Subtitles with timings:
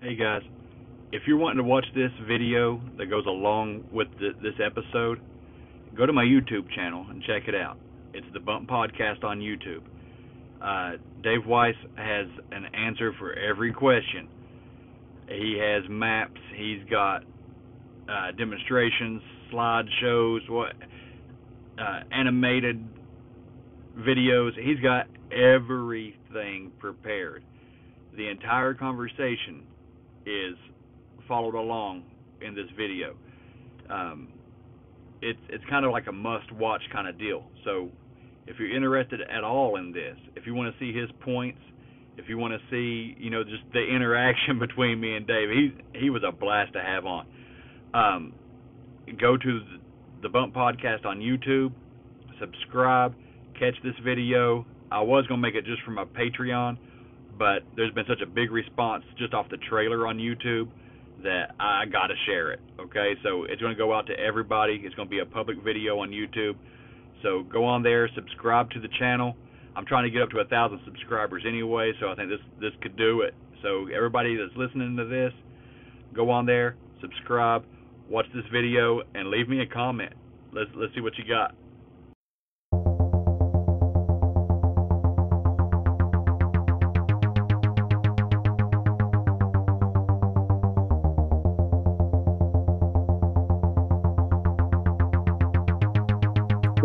[0.00, 0.42] Hey guys,
[1.10, 5.20] if you're wanting to watch this video that goes along with the, this episode,
[5.96, 7.78] go to my YouTube channel and check it out.
[8.14, 9.82] It's the Bump Podcast on YouTube.
[10.62, 14.28] Uh, Dave Weiss has an answer for every question.
[15.28, 16.40] He has maps.
[16.54, 17.24] He's got
[18.08, 19.20] uh, demonstrations,
[19.52, 20.74] slideshows, what
[21.76, 22.80] uh, animated
[23.98, 24.50] videos.
[24.62, 27.42] He's got everything prepared.
[28.16, 29.64] The entire conversation
[30.28, 30.56] is
[31.26, 32.04] followed along
[32.40, 33.16] in this video.
[33.90, 34.28] Um,
[35.22, 37.44] it's it's kind of like a must-watch kind of deal.
[37.64, 37.88] So
[38.46, 41.60] if you're interested at all in this, if you want to see his points,
[42.16, 45.98] if you want to see you know just the interaction between me and Dave, he
[45.98, 47.26] he was a blast to have on.
[47.94, 48.32] Um,
[49.18, 49.60] go to
[50.22, 51.72] the Bump Podcast on YouTube,
[52.38, 53.14] subscribe,
[53.58, 54.66] catch this video.
[54.90, 56.78] I was gonna make it just for my Patreon,
[57.38, 60.68] but there's been such a big response just off the trailer on YouTube
[61.22, 62.60] that I got to share it.
[62.80, 64.80] Okay, so it's going to go out to everybody.
[64.84, 66.56] It's going to be a public video on YouTube.
[67.22, 69.36] So go on there, subscribe to the channel.
[69.76, 72.72] I'm trying to get up to a thousand subscribers anyway, so I think this this
[72.82, 73.34] could do it.
[73.62, 75.32] So everybody that's listening to this,
[76.14, 77.64] go on there, subscribe,
[78.08, 80.12] watch this video, and leave me a comment.
[80.52, 81.54] Let's let's see what you got.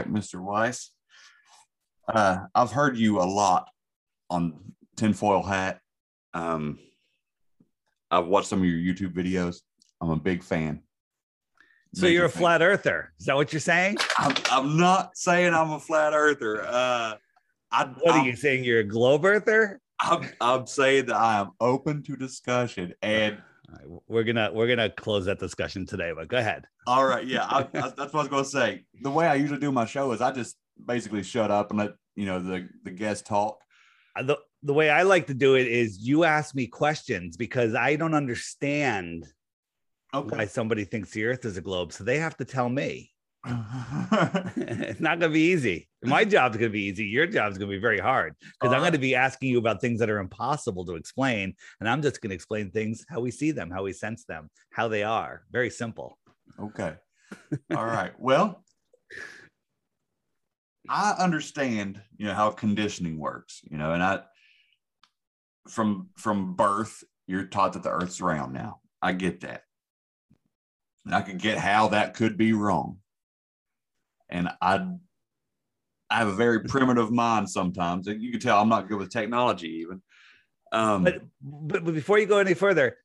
[0.00, 0.40] Right, Mr.
[0.40, 0.90] Weiss.
[2.08, 3.68] Uh, I've heard you a lot
[4.28, 5.80] on tinfoil hat.
[6.34, 6.78] Um,
[8.10, 9.58] I've watched some of your YouTube videos.
[10.00, 10.82] I'm a big fan.
[11.94, 12.40] So Major you're a fan.
[12.40, 13.12] flat earther.
[13.18, 13.96] Is that what you're saying?
[14.18, 16.64] I'm, I'm not saying I'm a flat earther.
[16.64, 17.14] Uh,
[17.72, 18.64] I, What I'm, are you saying?
[18.64, 19.80] You're a globe earther?
[20.00, 22.94] I'm, I'm saying that I am open to discussion.
[23.02, 23.38] And
[23.72, 26.66] right, we're gonna we're gonna close that discussion today, but go ahead.
[26.86, 28.84] all right, yeah, I, I, that's what I was going to say.
[29.02, 31.92] The way I usually do my show is I just basically shut up and let
[32.16, 33.58] you know the the guests talk.
[34.16, 37.74] Uh, The, the way I like to do it is you ask me questions because
[37.74, 39.26] I don't understand
[40.12, 40.36] Okay.
[40.36, 41.92] why somebody thinks the earth is a globe.
[41.92, 43.12] So they have to tell me.
[43.46, 45.88] It's not gonna be easy.
[46.02, 47.06] My job's gonna be easy.
[47.06, 50.10] Your job's gonna be very hard because I'm gonna be asking you about things that
[50.10, 51.54] are impossible to explain.
[51.80, 54.88] And I'm just gonna explain things how we see them, how we sense them, how
[54.88, 55.44] they are.
[55.50, 56.18] Very simple.
[56.58, 56.94] Okay.
[57.76, 58.12] All right.
[58.18, 58.64] Well,
[60.88, 64.20] I understand, you know, how conditioning works, you know, and I
[65.68, 68.80] from from birth, you're taught that the earth's round now.
[69.00, 69.62] I get that.
[71.06, 72.99] And I can get how that could be wrong.
[74.30, 74.86] And I
[76.10, 78.06] I have a very primitive mind sometimes.
[78.06, 80.02] You can tell I'm not good with technology even.
[80.72, 82.96] Um But, but before you go any further,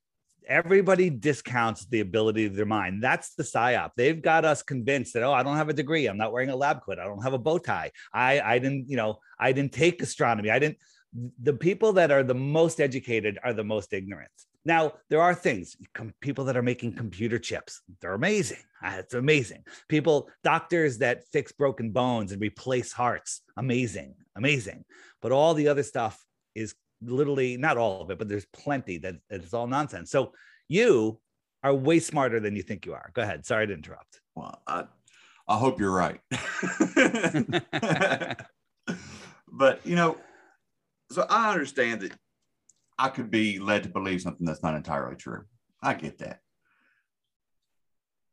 [0.47, 3.03] everybody discounts the ability of their mind.
[3.03, 3.91] That's the psyop.
[3.95, 6.07] They've got us convinced that oh, I don't have a degree.
[6.07, 6.99] I'm not wearing a lab coat.
[6.99, 7.91] I don't have a bow tie.
[8.13, 10.49] I I didn't you know I didn't take astronomy.
[10.49, 10.77] I didn't.
[11.41, 14.31] The people that are the most educated are the most ignorant.
[14.65, 15.77] Now there are things.
[16.21, 17.81] People that are making computer chips.
[18.01, 18.57] They're amazing.
[18.83, 19.63] Ah, It's amazing.
[19.87, 23.41] People, doctors that fix broken bones and replace hearts.
[23.57, 24.83] Amazing, amazing.
[25.21, 26.23] But all the other stuff
[26.55, 30.09] is literally not all of it, but there's plenty that it's all nonsense.
[30.11, 30.33] So
[30.67, 31.19] you
[31.63, 33.11] are way smarter than you think you are.
[33.13, 33.45] Go ahead.
[33.45, 34.21] Sorry to interrupt.
[34.35, 34.85] well, I
[35.47, 36.19] I hope you're right.
[39.57, 40.17] But, you know,
[41.11, 42.11] so I understand that
[42.97, 45.43] I could be led to believe something that's not entirely true.
[45.81, 46.39] I get that.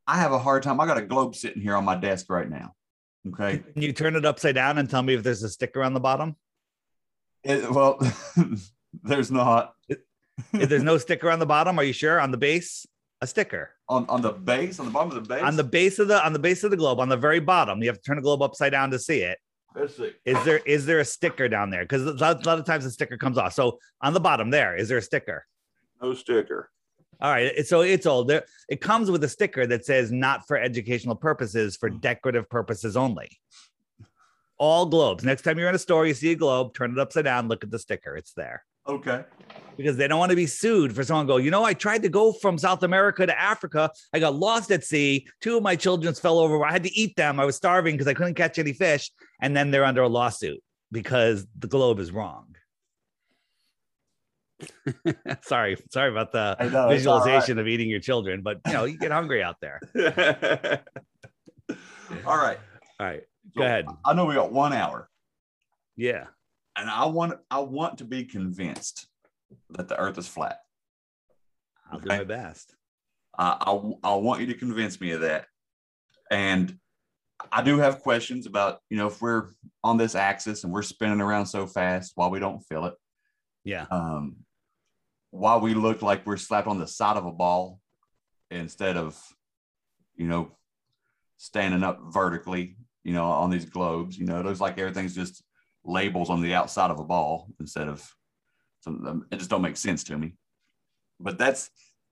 [0.07, 0.79] I have a hard time.
[0.79, 2.73] I got a globe sitting here on my desk right now.
[3.27, 3.59] Okay.
[3.73, 5.99] Can you turn it upside down and tell me if there's a sticker on the
[5.99, 6.35] bottom?
[7.43, 7.99] It- well,
[9.03, 9.73] there's not
[10.53, 12.19] if there's no sticker on the bottom, are you sure?
[12.19, 12.85] On the base,
[13.21, 13.71] a sticker.
[13.87, 15.43] on on the base, on the bottom of the base.
[15.43, 17.81] On the base of the on the base of the globe, on the very bottom,
[17.81, 19.37] you have to turn the globe upside down to see it.
[19.75, 20.11] Let's see.
[20.25, 21.83] Is there is there a sticker down there?
[21.83, 23.53] Because a lot, of times the sticker comes off.
[23.53, 25.45] So on the bottom there, is there a sticker?
[26.01, 26.69] No sticker.
[27.21, 27.65] All right.
[27.65, 28.27] So it's old.
[28.27, 32.97] There, it comes with a sticker that says not for educational purposes, for decorative purposes
[32.97, 33.29] only.
[34.57, 35.23] All globes.
[35.23, 37.63] Next time you're in a store, you see a globe, turn it upside down, look
[37.63, 38.15] at the sticker.
[38.15, 39.23] It's there Okay.
[39.77, 42.09] Because they don't want to be sued for someone go, you know, I tried to
[42.09, 43.91] go from South America to Africa.
[44.13, 45.27] I got lost at sea.
[45.41, 46.63] Two of my children fell over.
[46.65, 47.39] I had to eat them.
[47.39, 49.11] I was starving because I couldn't catch any fish.
[49.41, 50.61] And then they're under a lawsuit
[50.91, 52.55] because the globe is wrong.
[55.41, 56.95] sorry, sorry about the know, all right.
[56.95, 59.81] visualization of eating your children, but you know, you get hungry out there.
[62.25, 62.59] All right.
[62.99, 63.23] All right,
[63.55, 63.85] So, go ahead.
[64.05, 65.09] I know we got one hour,
[65.97, 66.25] Yeah.
[66.77, 69.07] and I want I want to be convinced
[69.71, 70.59] that the Earth is flat.
[71.91, 72.17] I'll do Okay.
[72.19, 72.75] my best.
[73.37, 75.45] I, I I want you to convince me of that,
[76.31, 76.77] and
[77.51, 79.49] I do have questions about you know if we're
[79.83, 82.93] on this axis and we're spinning around so fast while we don't feel it,
[83.63, 83.85] Yeah.
[83.91, 84.37] um,
[85.31, 87.79] why we look like we're slapped on the side of a ball
[88.51, 89.19] instead of
[90.15, 90.51] you know
[91.37, 95.43] standing up vertically you know on these globes you know it looks like everything's just
[95.83, 98.07] labels on the outside of a ball instead of
[98.83, 100.33] some it just don't make sense to me
[101.19, 101.69] but that's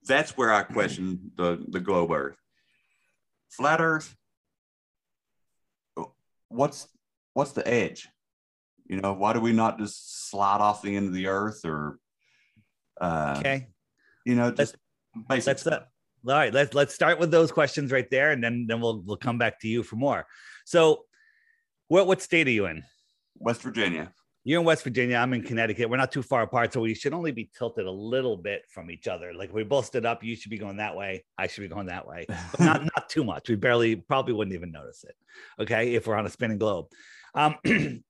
[0.08, 2.38] that's where i question the the globe earth
[3.50, 4.16] flat earth
[6.50, 6.88] what's
[7.34, 8.10] what's the edge
[8.88, 11.98] you know why do we not just slide off the end of the earth or
[13.00, 13.68] uh Okay.
[14.26, 14.76] you know just
[15.30, 15.84] basic Let's stuff.
[16.28, 16.54] all right.
[16.54, 19.60] Let's let's start with those questions right there, and then then we'll we'll come back
[19.62, 20.26] to you for more.
[20.66, 21.06] So,
[21.88, 22.84] what what state are you in?
[23.40, 24.12] west virginia
[24.44, 25.18] You're in West Virginia.
[25.18, 25.90] I'm in Connecticut.
[25.90, 28.90] We're not too far apart, so we should only be tilted a little bit from
[28.90, 29.34] each other.
[29.34, 31.24] Like if we both stood up, you should be going that way.
[31.38, 33.50] I should be going that way, but not not too much.
[33.50, 35.16] We barely probably wouldn't even notice it.
[35.62, 36.88] Okay, if we're on a spinning globe.
[37.36, 37.56] Um,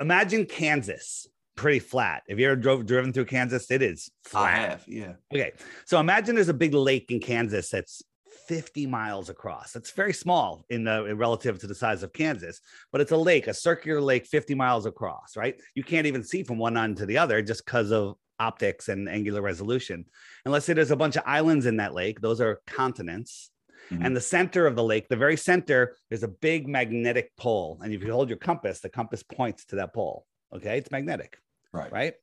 [0.00, 1.26] imagine Kansas,
[1.56, 2.22] pretty flat.
[2.28, 4.70] If you ever drove driven through Kansas, it is i flat.
[4.70, 5.52] have yeah Okay.
[5.84, 8.02] So imagine there's a big lake in Kansas that's
[8.48, 9.76] 50 miles across.
[9.76, 13.46] It's very small in the relative to the size of Kansas, but it's a lake,
[13.46, 15.60] a circular lake 50 miles across, right?
[15.74, 19.08] You can't even see from one end to the other just because of optics and
[19.08, 20.04] angular resolution.
[20.44, 23.50] And let's say there's a bunch of islands in that lake, those are continents.
[23.90, 24.06] Mhm.
[24.06, 27.80] And the center of the lake, the very center, there's a big magnetic pole.
[27.82, 30.26] And if you hold your compass, the compass points to that pole.
[30.54, 30.78] Okay.
[30.78, 31.38] It's magnetic
[31.72, 32.14] right right?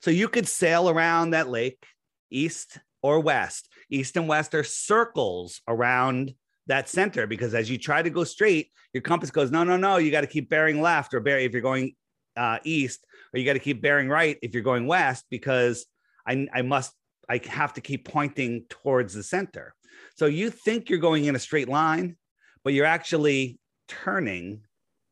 [0.00, 1.84] So you could sail around that lake,
[2.30, 3.68] east or west.
[3.90, 6.34] East and west are circles around
[6.66, 9.96] that center because as you try to go straight, your compass goes, no, no, no,
[9.96, 11.94] you got to keep bearing left or bear if you're going
[12.36, 15.86] uh, east, or you got to keep bearing right if you're going west because
[16.26, 16.92] I, I must,
[17.28, 19.74] I have to keep pointing towards the center.
[20.16, 22.16] So you think you're going in a straight line,
[22.64, 23.58] but you're actually
[23.88, 24.62] turning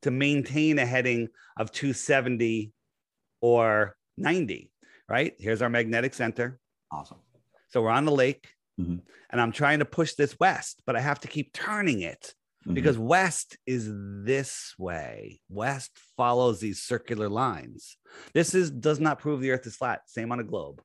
[0.03, 2.73] to maintain a heading of 270
[3.41, 4.71] or 90,
[5.09, 5.35] right?
[5.39, 6.59] Here's our magnetic center.
[6.93, 7.19] awesome
[7.71, 9.03] So we're on the lake Mhm.
[9.31, 12.35] and I'm trying to push this west, but I have to keep turning it
[12.67, 12.75] Mhm.
[12.75, 13.91] because west is
[14.25, 15.41] this way.
[15.49, 17.97] West follows these circular lines.
[18.35, 20.09] This is does not prove the earth is flat.
[20.09, 20.83] Same on a globe.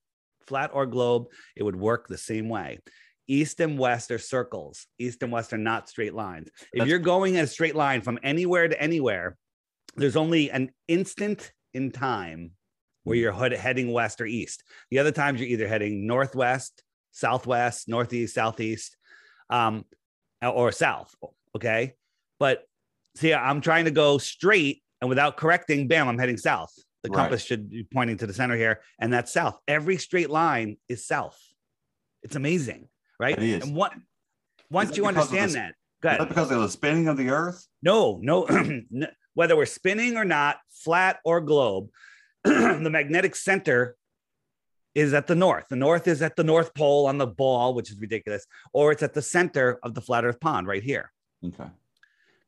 [0.48, 2.80] Flat or globe, it would work the same way.
[3.28, 4.88] East and west are circles.
[5.00, 6.50] East and west are not straight lines.
[6.50, 9.38] If That's- you're going in a straight line from anywhere to anywhere,
[9.96, 12.58] there's only an instant in time
[13.04, 14.64] where you're heading west or east.
[14.90, 18.98] The other times you're either heading northwest, southwest, northeast, southeast,
[19.50, 19.86] um,
[20.42, 21.16] or south.
[21.56, 21.94] Okay.
[22.40, 22.64] But
[23.16, 26.74] see, I'm trying to go straight and without correcting, bam, I'm heading south.
[27.04, 27.16] The Right.
[27.24, 29.60] compass should be pointing to the center here, and that's south.
[29.68, 31.38] Every straight line is south.
[32.24, 32.88] It's amazing,
[33.20, 33.38] right?
[33.38, 33.64] It is.
[33.64, 33.94] And what
[34.70, 37.68] once you understand the- that, go Is that because of the spinning of the earth
[37.82, 38.48] No, no,
[39.34, 41.90] whether we're spinning or not, flat or globe,
[42.46, 43.98] the magnetic center
[44.96, 45.66] is at the north.
[45.70, 49.04] The north is at the North Pole on the ball, which is ridiculous, or it's
[49.04, 51.12] at the center of the flat earth pond right here.
[51.46, 51.70] okay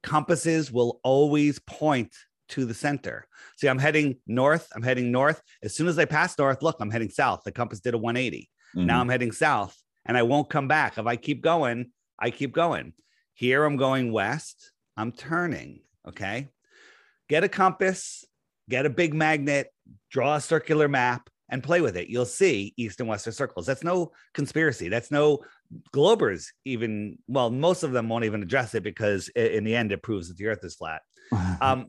[0.03, 2.13] Compasses will always point
[2.49, 3.27] to the center.
[3.57, 4.67] See, I'm heading north.
[4.75, 5.41] I'm heading north.
[5.63, 7.41] As soon as I pass north, look, I'm heading south.
[7.43, 8.49] The compass did a 180.
[8.75, 9.01] Now Mhm.
[9.01, 9.75] I'm heading south
[10.05, 10.99] and I won't come back.
[10.99, 12.93] If I keep going, I keep going.
[13.33, 14.71] Here I'm going west.
[14.95, 15.81] I'm turning.
[16.07, 16.49] Okay.
[17.27, 18.25] Get a compass
[18.69, 19.67] get a big magnet,
[20.09, 22.09] draw a circular map, and play with it.
[22.09, 23.65] You'll see east and western circles.
[23.65, 24.89] That's no conspiracy.
[24.89, 25.39] That's no
[25.93, 27.17] globers even.
[27.27, 30.37] Well, most of them won't even address it because in the end, it proves that
[30.37, 31.01] the Earth is flat.
[31.61, 31.87] Um,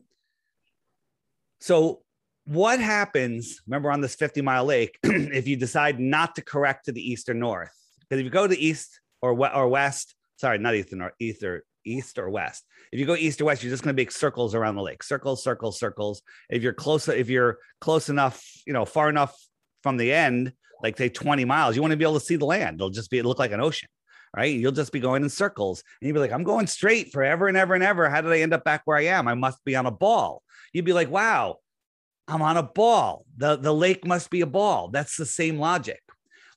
[1.59, 2.01] so
[2.45, 3.61] what happens?
[3.67, 7.29] Remember on this 50 mile lake, if you decide not to correct to the east
[7.29, 7.71] or north?
[8.01, 10.95] Because if you go to the east or we- or west, sorry, not east or
[10.95, 12.65] north, east or east or west.
[12.91, 15.03] If you go east or west, you're just going to make circles around the lake,
[15.03, 16.21] circles, circles, circles.
[16.49, 19.35] If you're close, if you're close enough, you know, far enough
[19.83, 22.45] from the end, like say 20 miles, you want to be able to see the
[22.45, 22.75] land.
[22.75, 23.89] It'll just be it'll look like an ocean,
[24.35, 24.53] right?
[24.53, 27.57] You'll just be going in circles, and you'll be like, I'm going straight forever and
[27.57, 28.09] ever and ever.
[28.09, 29.27] How did I end up back where I am?
[29.27, 30.43] I must be on a ball.
[30.73, 31.57] You'd be like, wow,
[32.27, 33.25] I'm on a ball.
[33.37, 34.89] The the lake must be a ball.
[34.89, 36.01] That's the same logic.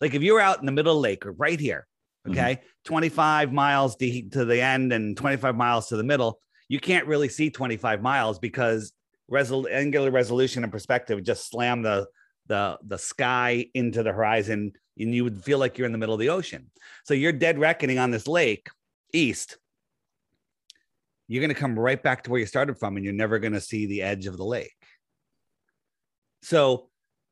[0.00, 1.86] Like if you were out in the middle of the lake or right here,
[2.26, 2.32] Mm-hmm.
[2.32, 7.06] okay, 25 miles to, to the end and 25 miles to the middle, you can't
[7.06, 8.92] really see 25 miles because
[9.30, 12.06] resol- angular resolution and perspective just slam the
[12.46, 16.14] the the sky into the horizon and you would feel like you're in the middle
[16.14, 16.70] of the ocean.
[17.04, 18.68] So you're dead reckoning on this lake
[19.14, 19.56] east.
[21.28, 23.52] You're going to come right back to where you started from and you're never going
[23.52, 24.74] to see the edge of the lake.
[26.42, 26.88] So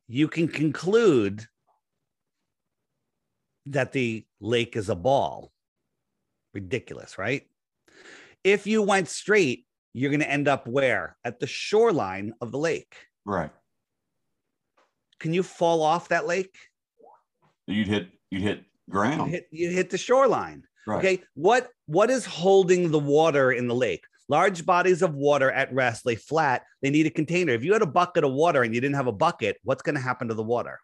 [0.06, 1.46] you can conclude
[3.66, 5.52] that the lake is a ball.
[6.54, 7.42] Ridiculous, right?
[8.44, 11.16] If you went straight, you're going to end up where?
[11.24, 12.94] At the shoreline of the lake.
[13.24, 13.50] right.
[15.20, 16.56] Can you fall off that lake?
[17.66, 19.30] You'd hit you'd hit You ground.
[19.30, 20.62] hit, you hit the shoreline.
[20.86, 20.98] right.
[20.98, 21.22] Okay.
[21.34, 24.04] What what is holding the water in the lake?
[24.28, 26.62] Large bodies of water at rest lay flat.
[26.82, 27.52] They need a container.
[27.52, 29.96] If you had a bucket of water and you didn't have a bucket, what's going
[29.96, 30.78] to happen to the water?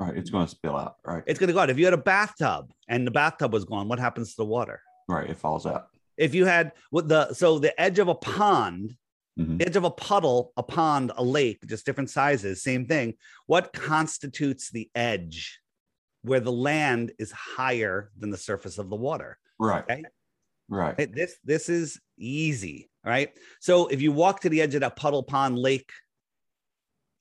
[0.00, 0.16] Right.
[0.16, 0.96] It's going to spill out.
[1.04, 1.24] Right.
[1.26, 1.70] It's going to go out.
[1.70, 4.80] If you had a bathtub and the bathtub was gone, what happens to the water?
[5.08, 5.28] right.
[5.28, 5.86] It falls out.
[6.16, 8.96] If you had what the so the edge of a pond,
[9.38, 9.64] Mhm.
[9.64, 13.14] edge of a puddle, a pond, a lake, just different sizes, same thing.
[13.46, 15.60] What constitutes the edge
[16.22, 19.38] where the land is higher than the surface of the water?
[19.60, 19.84] Right.
[19.84, 20.02] Okay.
[20.68, 20.98] Right.
[20.98, 21.14] Right?
[21.14, 23.32] This this is easy, Right.
[23.60, 25.90] So if you walk to the edge of that puddle pond lake,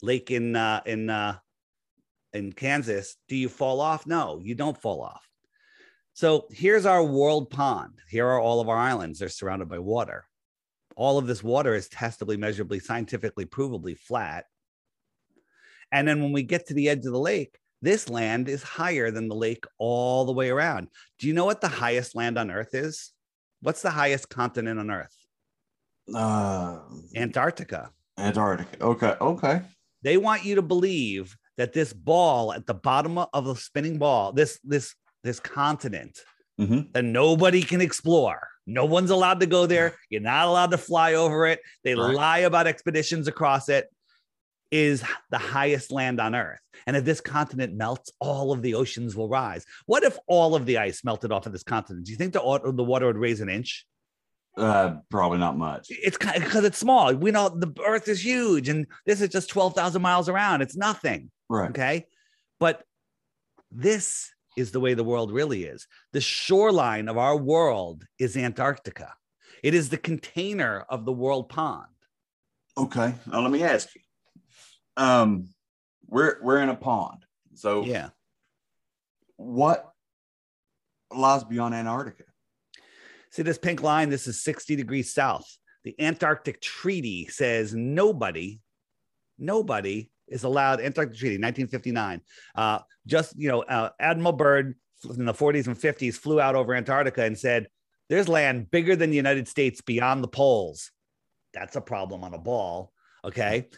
[0.02, 1.38] lake in uh, in uh,
[2.34, 4.06] in Kansas, do you fall off?
[4.06, 5.28] No, you don't fall off.
[6.14, 7.94] So here's our world pond.
[8.10, 9.20] Here are all of our islands.
[9.20, 10.26] They're surrounded by water.
[10.96, 14.46] All of this water is testably, measurably, scientifically, provably flat.
[15.92, 19.12] And then when we get to the edge of the lake, this land is higher
[19.12, 20.88] than the lake all the way around.
[21.20, 23.14] Do you know what the highest land on Earth is?
[23.62, 25.16] What's the highest continent on Earth?
[26.14, 26.80] Uh,
[27.16, 27.92] Antarctica.
[28.18, 28.84] Antarctica.
[28.84, 29.16] Okay.
[29.22, 29.62] Okay.
[30.02, 34.32] They want you to believe that this ball at the bottom of the spinning ball,
[34.32, 36.20] this this this continent
[36.60, 36.92] Mhm.
[36.94, 38.48] that nobody can explore.
[38.66, 39.96] No one's allowed to go there.
[40.10, 41.60] You're not allowed to fly over it.
[41.84, 42.16] They Right.
[42.16, 43.88] lie about expeditions across it.
[44.70, 46.60] Is the highest land on Earth.
[46.86, 49.64] And if this continent melts, all of the oceans will rise.
[49.86, 52.06] What if all of the ice melted off of this continent?
[52.06, 53.86] Do you think the, the water would raise an inch?
[54.58, 55.86] Uh, probably not much.
[55.90, 57.14] It's because it's small.
[57.14, 60.62] We know the Earth is huge, and this is just 12,000 miles around.
[60.62, 61.30] It's nothing.
[61.48, 61.70] Right.
[61.70, 62.08] Okay.
[62.60, 62.84] But
[63.72, 65.88] this is the way the world really is.
[66.14, 69.14] The shoreline of our world is Antarctica,
[69.64, 71.86] it is the container of the world pond.
[72.78, 73.14] Okay.
[73.28, 74.02] Now let me ask you.
[74.98, 75.50] Um,
[76.08, 77.26] we're we're in a pond.
[77.54, 78.10] So Yeah.
[79.36, 79.92] what
[81.14, 82.24] lies beyond Antarctica?
[83.38, 84.10] See this pink line?
[84.10, 85.46] This is 60 degrees south.
[85.84, 88.62] The Antarctic Treaty says nobody,
[89.38, 90.82] nobody is allowed.
[90.82, 92.22] Antarctic Treaty, 1959.
[92.56, 94.74] Uh, just you know, uh, Admiral Byrd
[95.16, 97.68] in the 40s and 50s flew out over Antarctica and said,
[98.10, 100.90] "There's land bigger than the United States beyond the poles."
[101.54, 102.92] That's a problem on a ball.
[103.24, 103.70] Okay.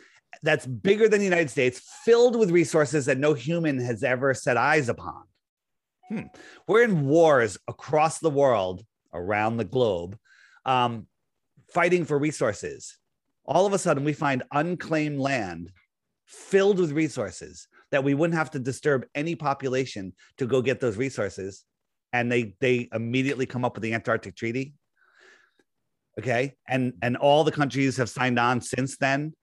[0.41, 4.55] That's bigger than the United States, filled with resources that no human has ever set
[4.55, 5.23] eyes upon.
[6.07, 6.27] Hmm.
[6.65, 10.17] We're in wars across the world around the globe,
[10.65, 11.07] um,
[11.73, 12.97] fighting for resources.
[13.45, 15.71] All of a sudden, we find unclaimed land
[16.25, 20.97] filled with resources that we wouldn't have to disturb any population to go get those
[20.97, 21.65] resources.
[22.13, 24.73] And they they immediately come up with the Antarctic Treaty.
[26.19, 26.55] Okay.
[26.67, 29.33] And and all the countries have signed on since then.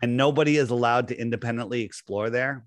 [0.00, 2.64] And nobody is allowed to independently explore there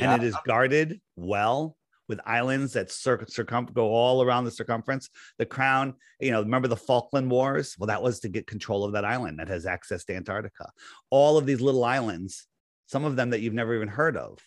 [0.00, 1.76] and it is guarded well
[2.08, 5.08] with islands that cir- circum go all around the circumference.
[5.38, 7.76] The crown, you know, remember the Falkland Wars?
[7.78, 10.70] Well, that was to get control of that island that has access to Antarctica.
[11.10, 12.46] All of these little islands,
[12.86, 14.38] some of them that you've never even heard of.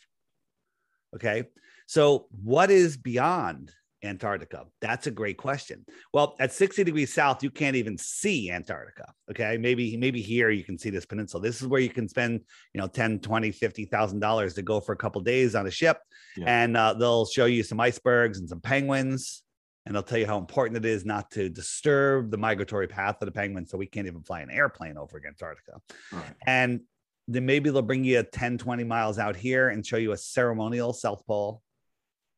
[1.15, 1.45] Okay.
[1.87, 3.71] So, what is beyond
[4.03, 4.65] Antarctica?
[4.81, 5.85] That's a great question.
[6.13, 9.13] Well, at 60 degrees south, you can't even see Antarctica.
[9.29, 9.57] Okay.
[9.57, 11.41] Maybe, maybe here you can see this peninsula.
[11.41, 12.41] This is where you can spend,
[12.73, 15.97] you know, 10, 20, 50,000 dollars to go for a couple days on a ship.
[16.35, 16.63] Yeah.
[16.63, 19.43] And uh, they'll show you some icebergs and some penguins.
[19.85, 23.25] And they'll tell you how important it is not to disturb the migratory path of
[23.25, 23.65] the penguin.
[23.65, 25.79] So we can't even fly an airplane over Antarctica.
[26.11, 26.33] Right.
[26.45, 26.81] And
[27.27, 30.93] then maybe they'll bring you 10, 20 miles out here and show you a ceremonial
[30.93, 31.61] South Pole,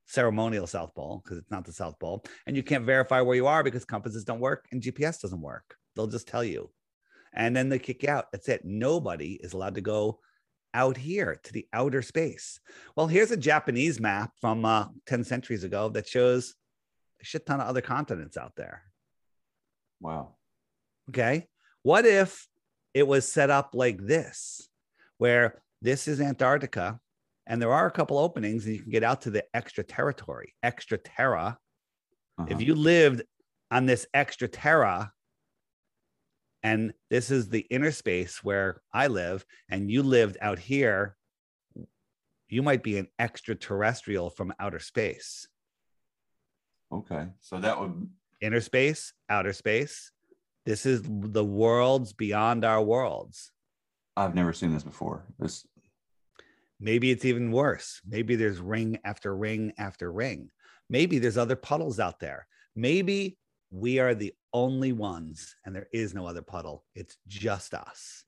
[0.09, 2.23] ceremonial South Pole, because it's not the South Pole.
[2.47, 5.75] And you can't verify where you are because compasses don't work and GPS doesn't work.
[5.95, 6.69] They'll just tell you.
[7.33, 8.31] And then they kick you out.
[8.31, 8.65] That's it.
[8.65, 10.19] Nobody is allowed to go
[10.73, 12.59] out here to the outer space.
[12.95, 16.55] Well, here's a Japanese map from uh, 10 centuries ago that shows
[17.21, 18.83] a shit ton of other continents out there.
[19.99, 20.35] Wow.
[21.09, 21.47] Okay.
[21.83, 22.47] What if
[22.93, 24.67] it was set up like this,
[25.17, 26.99] where this is Antarctica
[27.49, 30.53] and there are a couple openings and you can get out to the extra territory,
[30.63, 31.57] extra terra.
[32.41, 32.59] If Uh-huh.
[32.59, 33.23] you lived
[33.71, 35.11] on this extra terra,
[36.61, 41.17] and this is the inner space where I live, and you lived out here,
[42.47, 45.47] you might be an extraterrestrial from outer space.
[46.91, 47.27] Okay.
[47.41, 48.09] So that would
[48.41, 50.13] Inner space, outer space.
[50.65, 53.51] This is the worlds beyond our worlds.
[54.15, 55.25] I've never seen this before.
[55.37, 55.67] This
[56.79, 58.01] Maybe it's even worse.
[58.07, 60.49] Maybe there's ring after ring after ring.
[60.89, 62.47] Maybe there's other puddles out there.
[62.75, 63.37] Maybe
[63.71, 66.85] we are the only ones and there is no other puddle.
[66.95, 68.23] It's just us.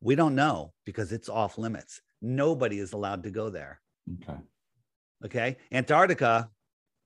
[0.00, 2.00] We don't know because it's off limits.
[2.20, 3.80] Nobody is allowed to go there.
[4.22, 4.38] okay.
[5.24, 5.56] Okay.
[5.72, 6.50] Antarctica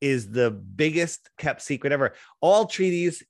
[0.00, 2.14] is the biggest kept secret ever.
[2.40, 3.22] All treaties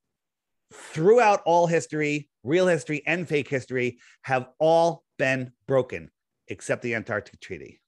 [0.73, 6.11] throughout all history, real history and fake history, have all been broken
[6.49, 7.81] except the Antarctic Treaty.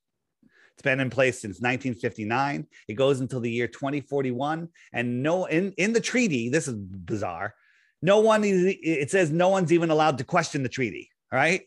[0.81, 2.67] It's been in place since 1959.
[2.89, 4.69] It goes until the year 2041.
[4.95, 7.55] And no, in, in the treaty, this is bizarre.
[8.01, 11.11] No one, is, it says no one's even allowed to question the treaty.
[11.31, 11.63] All right.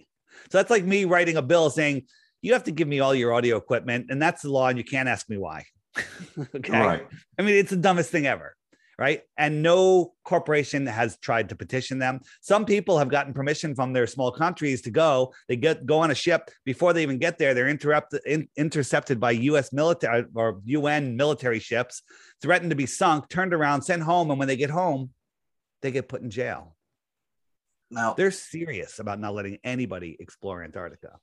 [0.49, 2.07] So that's like me writing a bill saying,
[2.41, 4.07] you have to give me all your audio equipment.
[4.09, 4.69] And that's the law.
[4.69, 5.65] And you can't ask me why.
[6.55, 6.71] okay.
[6.71, 7.07] Right.
[7.37, 8.55] I mean, it's the dumbest thing ever.
[8.99, 9.21] Right.
[9.37, 12.21] And no corporation has tried to petition them.
[12.41, 15.33] Some people have gotten permission from their small countries to go.
[15.47, 17.53] They get go on a ship before they even get there.
[17.55, 19.73] They're interrupted, in, intercepted by U.S.
[19.73, 22.03] military or UN military ships,
[22.41, 24.29] threatened to be sunk, turned around, sent home.
[24.29, 25.09] And when they get home,
[25.81, 26.75] they get put in jail.
[27.89, 31.17] Now They're serious about not letting anybody explore Antarctica.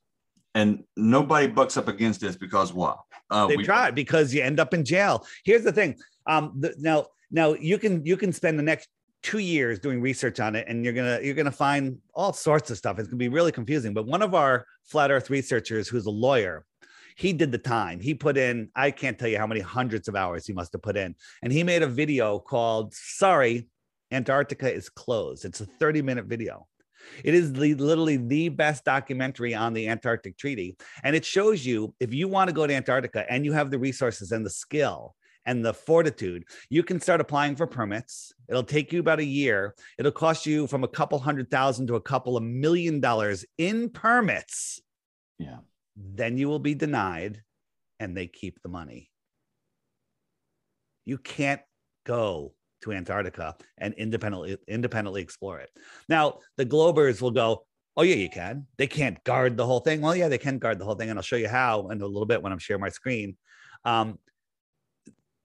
[0.55, 2.95] and nobody bucks up against this because why?
[3.29, 5.25] Uh, they we- tried because you end up in jail.
[5.45, 5.95] Here's the thing.
[6.27, 8.89] Um, the, now, now you can you can spend the next
[9.23, 12.77] two years doing research on it, and you're gonna you're gonna find all sorts of
[12.77, 12.99] stuff.
[12.99, 13.93] It's gonna be really confusing.
[13.93, 16.65] But one of our flat Earth researchers, who's a lawyer,
[17.15, 17.99] he did the time.
[17.99, 20.81] He put in I can't tell you how many hundreds of hours he must have
[20.81, 23.67] put in, and he made a video called "Sorry,
[24.11, 26.67] Antarctica is closed." It's a 30 minute video.
[27.23, 30.77] It is the, literally the best documentary on the Antarctic Treaty.
[31.03, 33.79] And it shows you if you want to go to Antarctica and you have the
[33.79, 35.15] resources and the skill
[35.45, 38.33] and the fortitude, you can start applying for permits.
[38.47, 39.75] It'll take you about a year.
[39.97, 43.89] It'll cost you from a couple hundred thousand to a couple of million dollars in
[43.89, 44.81] permits.
[45.39, 45.57] Yeah.
[45.95, 47.41] Then you will be denied
[47.99, 49.09] and they keep the money.
[51.05, 51.61] You can't
[52.05, 55.69] go to Antarctica and independently independently explore it.
[56.09, 57.65] Now, the Globers will go,
[57.97, 58.67] Oh, yeah, you can.
[58.77, 60.01] They can't guard the whole thing.
[60.01, 61.09] Well, yeah, they can guard the whole thing.
[61.09, 63.35] And I'll show you how in a little bit when I'm sharing my screen.
[63.83, 64.17] Um,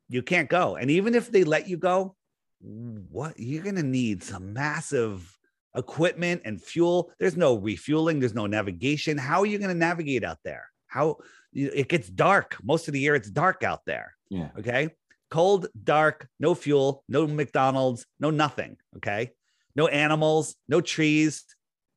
[0.08, 0.76] you can't go.
[0.76, 2.14] And even if they let you go,
[2.60, 5.36] what you're going to need some massive
[5.76, 7.12] equipment and fuel.
[7.18, 9.18] There's no refueling, there's no navigation.
[9.18, 10.64] How are you going to navigate out there?
[10.86, 11.18] How
[11.52, 14.14] it gets dark most of the year, it's dark out there.
[14.30, 14.48] Yeah.
[14.58, 14.90] Okay.
[15.30, 18.76] Cold, dark, no fuel, no McDonald's, no nothing.
[18.96, 19.32] Okay.
[19.74, 21.44] No animals, no trees,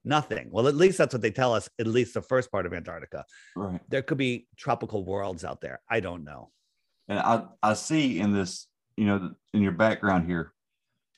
[0.04, 0.50] nothing.
[0.52, 3.26] Well, at least that's what they tell us, at least the first part of Antarctica.
[3.56, 3.80] Right.
[3.88, 5.80] There could be tropical worlds out there.
[5.90, 6.50] I don't know.
[7.10, 10.54] And I, I see in this, you know, in your background here,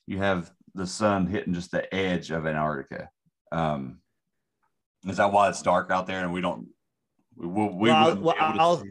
[0.07, 3.09] you have the sun hitting just the edge of Antarctica.
[3.51, 3.99] Um,
[5.05, 6.67] is that why it's dark out there and we don't?
[7.35, 8.83] We, we, we Well, well, I'll-?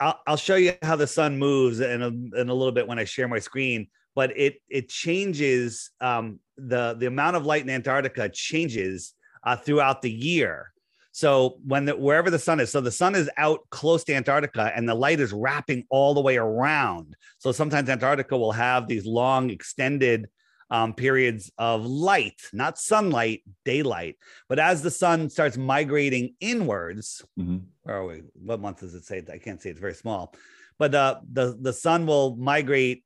[0.00, 2.98] I'll, I'll show you how the sun moves in a, in a little bit when
[2.98, 3.86] I share my screen.
[4.16, 10.02] But it it changes um, the the amount of light in Antarctica changes uh, throughout
[10.02, 10.72] the year.
[11.20, 14.72] So when the, wherever the sun is, so the sun is out close to Antarctica,
[14.74, 17.14] and the light is wrapping all the way around.
[17.36, 20.30] So sometimes Antarctica will have these long extended
[20.70, 24.16] um, periods of light, not sunlight, daylight.
[24.48, 27.64] But as the sun starts migrating inwards, Mhm.
[27.82, 28.22] where are we?
[28.32, 29.22] What month does it say?
[29.30, 30.34] I can't say it's very small.
[30.78, 33.04] but the the the sun will migrate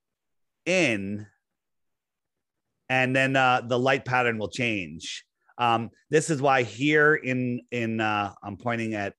[0.65, 1.27] in,
[2.89, 5.25] and then uh, the light pattern will change.
[5.59, 9.15] Um, this is why here in in uh, I'm pointing at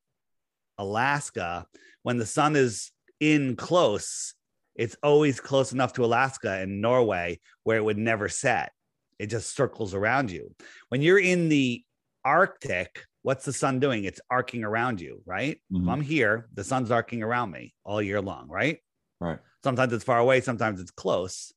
[0.78, 1.66] Alaska
[2.04, 4.34] when the sun is in close,
[4.76, 8.72] it's always close enough to Alaska and Norway where it would never set.
[9.18, 10.54] It just circles around you.
[10.90, 11.84] When you're in the
[12.26, 14.04] Arctic, what's the sun doing?
[14.04, 15.62] It's arcing around you, right?
[15.72, 15.90] If Mhm.
[15.90, 18.80] I'm here, the sun's arcing around me all year long, right?
[19.22, 19.40] Right.
[19.64, 21.54] Sometimes it's far away, sometimes it's close.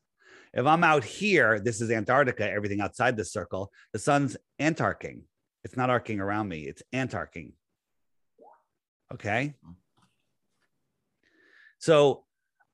[0.54, 5.22] If I'm out here, this is Antarctica, everything outside this circle, the sun's antarcing.
[5.64, 7.52] It's not arcing around me, it's antarcing.
[9.12, 9.54] Okay.
[11.78, 12.24] So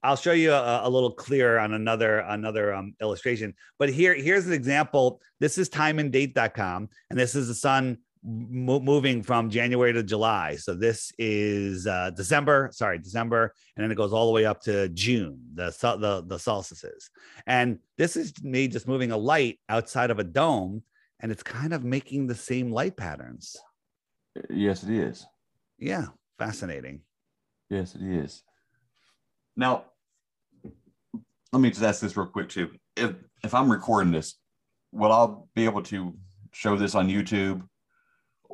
[0.03, 3.55] I'll show you a, a little clearer on another another um, illustration.
[3.79, 5.21] But here here's an example.
[5.41, 10.57] This is timeanddate.com, and this is the sun mo- moving from January to July.
[10.57, 14.61] So this is uh, December, sorry, December, and then it goes all the way up
[14.63, 15.67] to June, the
[16.01, 17.11] the the solstices.
[17.47, 20.83] And this is me just moving a light outside of a dome,
[21.21, 23.57] and it's kind of making the same light patterns.
[24.51, 25.27] Yes, it is.
[25.79, 26.07] Yeah,
[26.39, 27.03] fascinating.
[27.71, 28.43] Yes, it is.
[29.57, 29.85] Now,
[31.53, 32.71] let me just ask this real quick too.
[32.97, 34.35] If if I'm recording this,
[34.93, 36.17] will I be able to
[36.53, 37.63] show this on YouTube,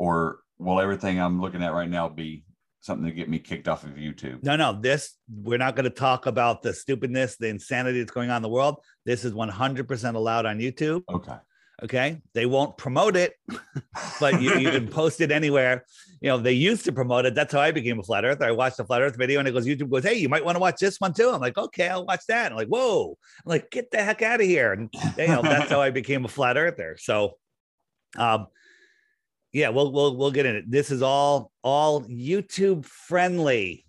[0.01, 2.43] or will everything I'm looking at right now be
[2.81, 4.43] something to get me kicked off of YouTube?
[4.43, 8.31] No, no, this we're not going to talk about the stupidness, the insanity that's going
[8.31, 8.81] on in the world.
[9.05, 11.03] This is 100% allowed on YouTube.
[11.13, 11.37] Okay.
[11.83, 12.23] Okay.
[12.33, 13.35] They won't promote it,
[14.21, 15.85] but you, you can post it anywhere.
[16.23, 17.35] You know, they used to promote it.
[17.35, 18.47] That's how I became a flat earther.
[18.47, 20.57] I watched a flat earth video and it goes, YouTube goes, Hey, you might want
[20.57, 21.29] to watch this one too.
[21.29, 22.53] I'm like, okay, I'll watch that.
[22.53, 24.73] I'm like, whoa, I'm like, get the heck out of here.
[24.73, 26.97] And you know, that's how I became a flat earther.
[26.99, 27.37] So
[28.17, 28.47] um
[29.53, 30.71] yeah, we'll we'll we'll get in it.
[30.71, 33.85] This is all all YouTube friendly.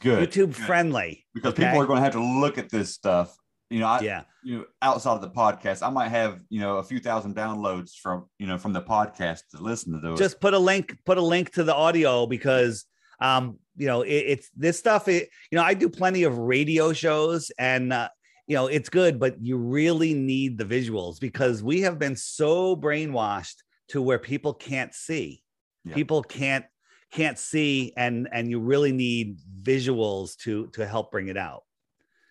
[0.00, 0.30] Good.
[0.30, 0.56] YouTube Good.
[0.56, 1.26] friendly.
[1.34, 1.64] because okay?
[1.64, 3.36] people are going to have to look at this stuff.
[3.70, 4.22] You know, I, yeah.
[4.44, 7.92] you know, outside of the podcast, I might have you know a few thousand downloads
[8.00, 10.18] from you know from the podcast to listen to those.
[10.18, 12.84] just put a link put a link to the audio because
[13.20, 16.92] um you know it, it's this stuff it, you know i do plenty of radio
[16.92, 18.08] shows and uh,
[18.46, 22.76] you know it's good but you really need the visuals because we have been so
[22.76, 25.42] brainwashed to where people can't see
[25.84, 25.94] Yeah.
[25.94, 26.64] people can't
[27.12, 31.62] can't see and and you really need visuals to to help bring it out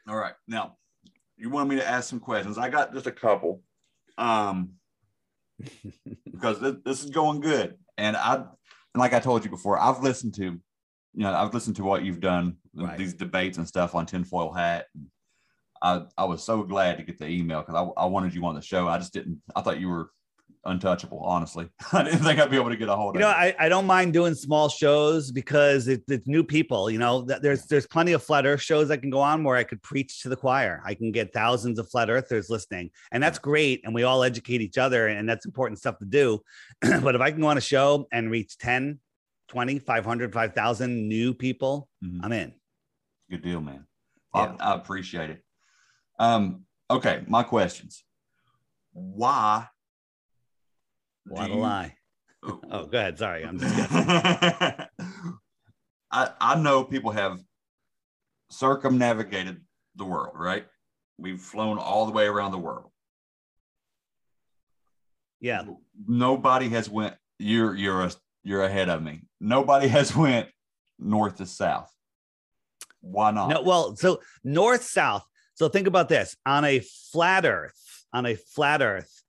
[0.07, 0.33] All right.
[0.47, 0.77] Now,
[1.37, 2.57] you want me to ask some questions?
[2.57, 3.61] I got just a couple.
[4.17, 4.73] Um,
[6.31, 7.77] because this, this is going good.
[7.97, 10.59] And I, and like I told you before, I've listened to, you
[11.23, 12.97] know, I've listened to what you've done, Right.
[12.97, 14.85] these debates and stuff on tinfoil hat.
[15.81, 18.55] I, I was so glad to get the email because I, I wanted you on
[18.55, 18.87] the show.
[18.87, 20.09] I just didn't, I thought you were
[20.65, 21.69] untouchable, honestly.
[21.93, 23.33] I didn't think I'd be able to get a hold you of know you.
[23.35, 27.65] I, I don't mind doing small shows because it, it's new people you know there's
[27.65, 30.29] there's plenty of flat earth shows i can go on where i could preach to
[30.29, 34.03] the choir i can get thousands of flat earthers listening and that's great and we
[34.03, 36.39] all educate each other and that's important stuff to do
[37.01, 38.99] but if i can go on a show and reach 10
[39.49, 42.19] 20 500 5000 new people Mhm.
[42.23, 42.53] i'm in
[43.29, 43.87] Good deal, man.
[44.35, 44.55] Yeah.
[44.59, 45.43] I, I appreciate it.
[46.19, 48.03] Um, okay, my questions.
[48.91, 49.67] Why?
[51.25, 51.95] What a you- lie
[52.43, 52.59] oh.
[52.71, 53.89] oh go ahead sorry i'm just.
[56.11, 57.39] I, I know people have
[58.51, 59.61] circumnavigated
[59.95, 60.65] the world, right?
[61.17, 62.91] We've flown all the way around the world.
[65.39, 65.63] yeah
[66.07, 67.15] Nobody has went.
[67.39, 68.11] You're you're a,
[68.43, 69.21] you're ahead of me.
[69.39, 70.49] Nobody has went
[70.99, 71.91] north to south.
[73.01, 73.49] Why not?
[73.49, 75.25] No, well, so north south.
[75.55, 76.79] So think about this on a
[77.11, 79.22] flat earth, on a flat earth,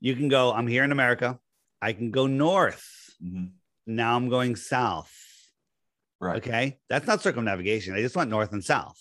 [0.00, 1.38] you can go, I'm here in America.
[1.80, 2.86] I can go north.
[3.22, 3.52] Mhm.
[3.86, 5.12] Now I'm going south.
[6.20, 6.36] Right.
[6.38, 6.78] Okay.
[6.88, 7.94] That's not circumnavigation.
[7.94, 8.98] I just went north and south.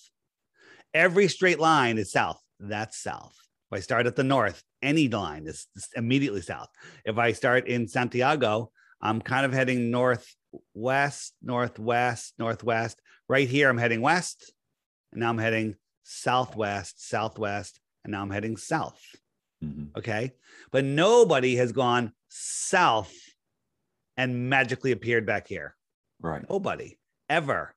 [0.93, 2.41] Every straight line is south.
[2.59, 3.35] That's south.
[3.71, 6.69] If I start at the north, any line is immediately south.
[7.03, 13.01] If I start in Santiago, I'm kind of heading northwest, northwest, northwest.
[13.27, 14.53] Right here, I'm heading west.
[15.11, 17.79] And now I'm heading southwest, southwest.
[18.03, 19.01] And now I'm heading south.
[19.65, 19.97] Mhm.
[19.97, 20.33] Okay.
[20.71, 23.13] But nobody has gone south
[24.17, 25.75] and magically appeared back here.
[26.21, 26.45] Right.
[26.49, 26.97] Nobody
[27.29, 27.75] ever.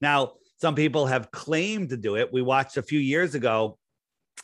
[0.00, 2.32] Now, some people have claimed to do it.
[2.32, 3.78] We watched a few years ago.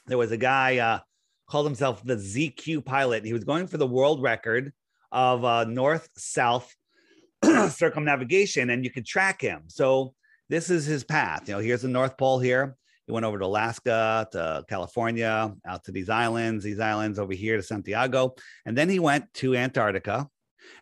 [0.06, 1.00] There was a guy uh,
[1.48, 3.24] called himself the ZQ pilot.
[3.24, 4.72] He was going for the world record
[5.12, 6.74] of uh, north south
[7.70, 9.64] circumnavigation, and you could track him.
[9.68, 10.14] So
[10.48, 11.48] this is his path.
[11.48, 12.76] You know, here's the North Pole here.
[13.08, 17.56] He went over to Alaska, to California, out to these islands, these islands over here
[17.56, 18.34] to Santiago,
[18.66, 20.28] and then he went to Antarctica.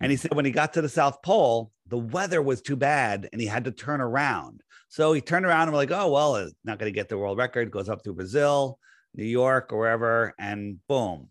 [0.00, 0.20] And he mm.
[0.20, 3.46] said when he got to the South Pole, the weather was too bad and he
[3.46, 4.62] had to turn around.
[4.88, 7.16] So he turned around and we're like, oh, well, it's not going to get the
[7.16, 7.70] world record.
[7.70, 8.80] Goes up through Brazil,
[9.14, 11.30] New York, or wherever, and boom.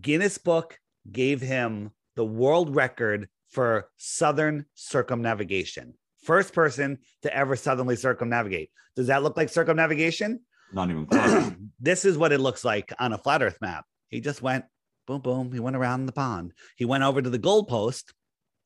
[0.00, 0.78] Guinness Book
[1.12, 5.92] gave him the world record for southern circumnavigation.
[6.24, 8.70] First person to ever suddenly circumnavigate.
[8.96, 10.40] Does that look like circumnavigation?
[10.72, 11.52] Not even close.
[11.80, 13.84] this is what it looks like on a flat earth map.
[14.08, 14.64] He just went
[15.06, 15.52] boom, boom.
[15.52, 16.52] He went around the pond.
[16.76, 18.04] He went over to the goalpost,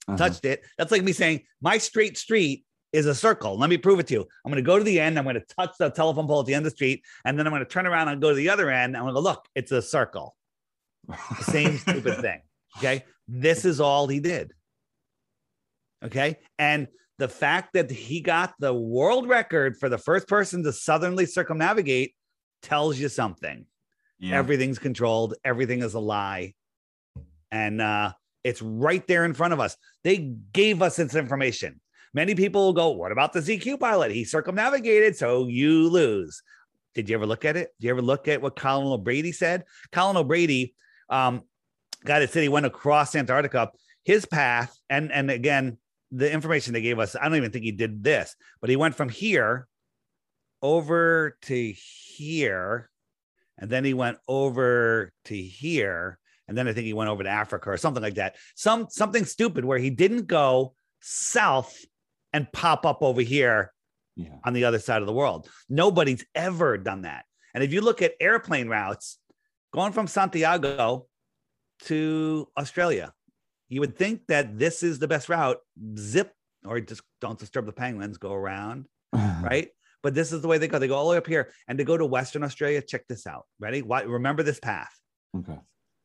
[0.06, 0.16] Uh-huh.
[0.16, 0.62] touched it.
[0.78, 3.58] That's like me saying, my straight street is a circle.
[3.58, 4.20] Let me prove it to you.
[4.44, 5.18] I'm going to go to the end.
[5.18, 7.02] I'm going to touch the telephone pole at the end of the street.
[7.24, 8.96] And then I'm going to turn around and go to the other end.
[8.96, 10.36] I'm going to go, look, it's a circle.
[11.40, 12.40] Same stupid thing.
[12.78, 13.04] Okay.
[13.26, 14.52] This is all he did.
[16.04, 16.36] Okay.
[16.58, 16.86] And
[17.18, 22.14] the fact that he got the world record for the first person to southerly circumnavigate
[22.62, 23.66] tells you something.
[24.18, 24.36] Yeah.
[24.36, 26.54] Everything's controlled, everything is a lie.
[27.50, 28.12] And uh,
[28.44, 29.76] it's right there in front of us.
[30.04, 31.80] They gave us this information.
[32.14, 34.12] Many people will go, What about the ZQ pilot?
[34.12, 36.42] He circumnavigated, so you lose.
[36.94, 37.70] Did you ever look at it?
[37.78, 39.64] Did you ever look at what Colin O'Brady said?
[39.92, 40.74] Colin O'Brady,
[41.10, 41.42] um,
[42.04, 43.70] guy that said he went across Antarctica,
[44.04, 45.78] his path, and and again,
[46.10, 48.94] the information they gave us, I don't even think he did this, but he went
[48.94, 49.68] from here
[50.62, 52.90] over to here,
[53.58, 56.18] and then he went over to here,
[56.48, 58.36] and then I think he went over to Africa or something like that.
[58.54, 61.76] Some something stupid where he didn't go south
[62.32, 63.72] and pop up over here
[64.16, 64.36] Yeah.
[64.44, 65.48] on the other side of the world.
[65.68, 67.24] Nobody's ever done that.
[67.54, 69.18] And if you look at airplane routes
[69.72, 71.06] going from Santiago
[71.84, 73.12] to Australia,
[73.68, 75.58] you would think that this is the best route.
[75.98, 76.32] Zip,
[76.64, 79.68] or just don't disturb the penguins, go around, right?
[80.02, 80.78] But this is the way they go.
[80.78, 81.52] They go all the way up here.
[81.66, 83.46] And to go to Western Australia, check this out.
[83.58, 83.82] Ready?
[83.82, 84.92] What, remember this path
[85.36, 85.58] Okay.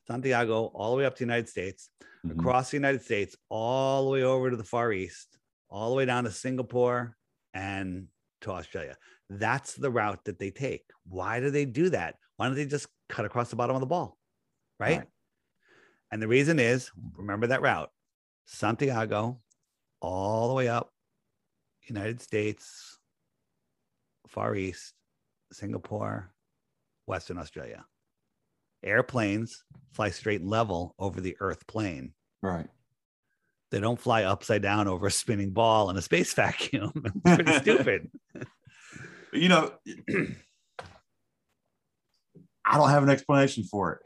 [0.07, 1.89] Santiago, all the way up to the United States,
[2.25, 2.31] Mhm.
[2.39, 5.37] across the United States, all the way over to the Far East,
[5.69, 7.15] all the way down to Singapore
[7.53, 8.07] and
[8.41, 8.97] to Australia.
[9.29, 10.83] That's the route that they take.
[11.05, 12.15] Why do they do that?
[12.35, 14.17] Why don't they just cut across the bottom of the ball?
[14.79, 14.97] Right.
[14.99, 15.07] Right.
[16.13, 17.89] And the reason is remember that route
[18.45, 19.39] Santiago,
[19.99, 20.93] all the way up,
[21.87, 22.99] United States,
[24.27, 24.93] Far East,
[25.51, 26.31] Singapore,
[27.07, 27.83] Western Australia.
[28.83, 32.13] Airplanes fly straight level over the Earth plane.
[32.43, 32.67] Right.
[33.71, 36.91] They don't fly upside down over a spinning ball in a space vacuum.
[37.25, 38.11] it's pretty stupid.
[39.31, 39.71] You know,
[42.63, 43.99] I don't have an explanation for it.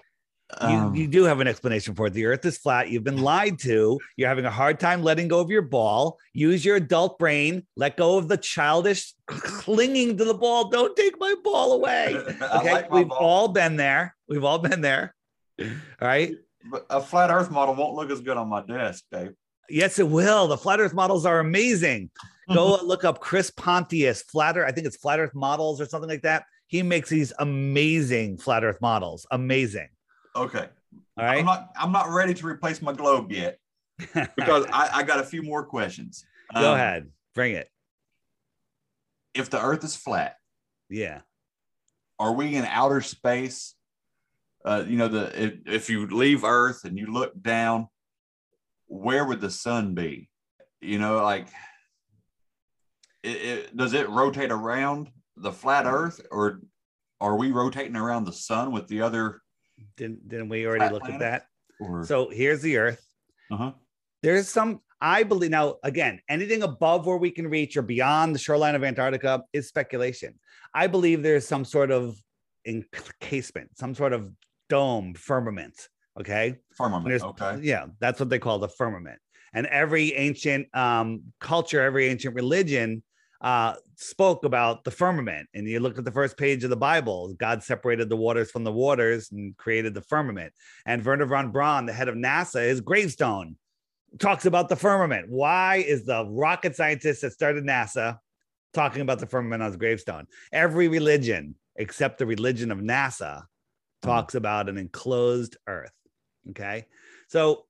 [0.61, 2.13] You, Um, you do have an explanation for it.
[2.13, 2.89] The earth is flat.
[2.89, 3.99] You've been lied to.
[4.15, 6.17] You're having a hard time letting go of your ball.
[6.33, 7.67] Use your adult brain.
[7.75, 10.69] Let go of the childish clinging to the ball.
[10.69, 12.15] Don't take my ball away.
[12.57, 12.71] Okay.
[12.73, 13.17] like We've ball.
[13.17, 14.15] all been there.
[14.29, 15.13] We've all been there.
[15.59, 15.67] All
[16.01, 16.33] right.
[16.71, 19.33] But a flat Earth model won't look as good on my desk, Dave.
[19.69, 20.47] Yes, it will.
[20.47, 22.09] The flat earth models are amazing.
[22.53, 24.65] Go look up Chris Pontius, flat earth.
[24.65, 26.45] I think it's flat earth models or something like that.
[26.67, 29.27] He makes these amazing flat earth models.
[29.31, 29.89] Amazing.
[30.37, 30.67] Okay.
[31.17, 31.39] All right.
[31.39, 31.69] I'm not.
[31.75, 33.57] I'm not ready to replace my globe yet
[34.35, 36.25] because I, I got a few more questions.
[36.53, 37.11] Go Um, ahead.
[37.33, 37.69] Bring it.
[39.33, 40.37] If the Earth is flat,
[40.89, 41.21] Yeah.
[42.19, 43.75] are we in outer space?
[44.63, 47.87] Uh, you know, the if, if you leave Earth and you look down,
[48.87, 50.29] where would the sun be?
[50.81, 51.47] You know, like,
[53.23, 56.61] it, it, does it rotate around the flat Earth, or
[57.21, 59.41] are we rotating around the sun with the other?
[59.97, 61.47] Didn't, didn't we already Flat look at that?
[61.79, 63.05] Or So here's the earth.
[63.51, 63.73] uh-huh.
[64.23, 68.39] There's some, I believe now, again, anything above where we can reach or beyond the
[68.39, 70.39] shoreline of Antarctica is speculation.
[70.73, 72.17] I believe there's some sort of
[72.65, 74.31] encasement, some sort of
[74.69, 75.87] dome firmament.
[76.19, 76.55] Okay.
[76.75, 77.21] firmament.
[77.21, 77.59] Okay.
[77.61, 79.19] Yeah, that's what they call the firmament.
[79.53, 83.03] And every ancient um, culture, every ancient religion
[83.41, 85.47] uh, spoke about the firmament.
[85.53, 88.63] And you look at the first page of the Bible, God separated the waters from
[88.63, 90.53] the waters and created the firmament.
[90.85, 93.55] And Wernher von Braun, the head of NASA, his gravestone
[94.19, 95.29] talks about the firmament.
[95.29, 98.19] Why is the rocket scientist that started NASA
[98.73, 100.25] talking about the firmament on his gravestone?
[100.51, 103.43] Every religion, except the religion of NASA,
[104.01, 105.91] talks about an enclosed earth.
[106.51, 106.85] Okay.
[107.27, 107.65] So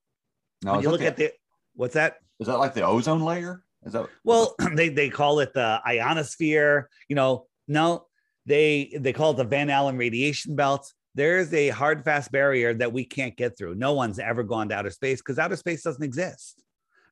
[0.64, 1.32] Now, when you look the- at the
[1.74, 2.18] what's that?
[2.40, 3.64] is that like the ozone layer?
[3.88, 6.90] Is that Well, they they call it the ionosphere.
[7.10, 8.06] You know, no,
[8.46, 10.94] they they call it the Van Allen radiation belt.
[11.16, 13.74] There's a hard, fast barrier that we can't get through.
[13.74, 16.62] No one's ever gone to outer space because outer space doesn't exist.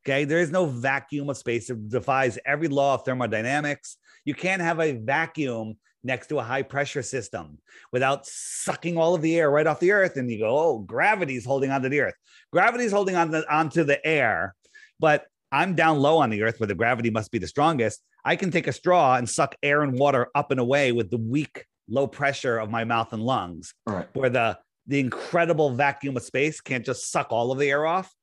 [0.05, 1.71] Okay, there is no vacuum of space.
[1.71, 3.97] It defies every law of thermodynamics.
[4.23, 7.57] You can't have a vacuum next to a high pressure system
[7.91, 10.17] without sucking all of the air right off the earth.
[10.17, 12.13] And you go, oh, gravity's holding onto the earth.
[12.51, 14.53] Gravity's holding on to, onto the air,
[14.99, 18.01] but I'm down low on the earth where the gravity must be the strongest.
[18.25, 21.17] I can take a straw and suck air and water up and away with the
[21.17, 24.07] weak, low pressure of my mouth and lungs, Right.
[24.13, 28.13] where the the incredible vacuum of space can't just suck all of the air off.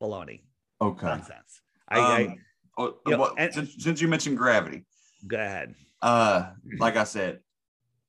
[0.00, 0.42] Baloney.
[0.80, 1.06] Okay.
[1.06, 1.62] Nonsense.
[1.88, 2.34] I, I Um,
[2.78, 4.84] oh, you know, well, and- since, since you mentioned gravity,
[5.26, 5.74] go ahead.
[6.02, 7.40] uh, like I said,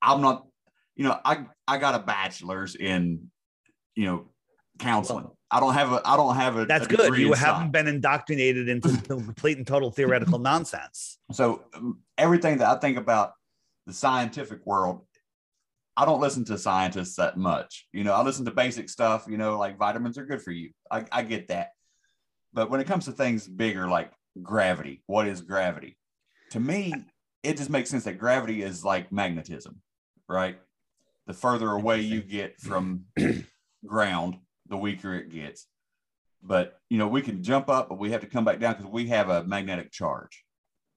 [0.02, 0.46] I'm not.
[0.94, 3.30] You know, I I got a bachelor's in,
[3.94, 4.28] you know,
[4.78, 5.28] counseling.
[5.50, 6.02] I don't have a.
[6.04, 6.66] I don't have a.
[6.66, 7.16] That's a good.
[7.16, 11.18] You haven't been indoctrinated into complete and total theoretical nonsense.
[11.32, 13.32] So um, everything that I think about
[13.86, 15.02] the scientific world,
[15.96, 17.86] I don't listen to scientists that much.
[17.92, 19.26] You know, I listen to basic stuff.
[19.28, 20.70] You know, like vitamins are good for you.
[20.90, 21.70] I, I get that.
[22.52, 24.10] But when it comes to things bigger like
[24.42, 25.96] gravity, what is gravity?
[26.50, 26.92] To me,
[27.42, 29.80] it just makes sense that gravity is like magnetism,
[30.28, 30.58] right?
[31.28, 33.04] The further away you get from
[33.86, 35.66] ground, the weaker it gets.
[36.42, 38.90] But you know, we can jump up, but we have to come back down because
[38.90, 40.44] we have a magnetic charge.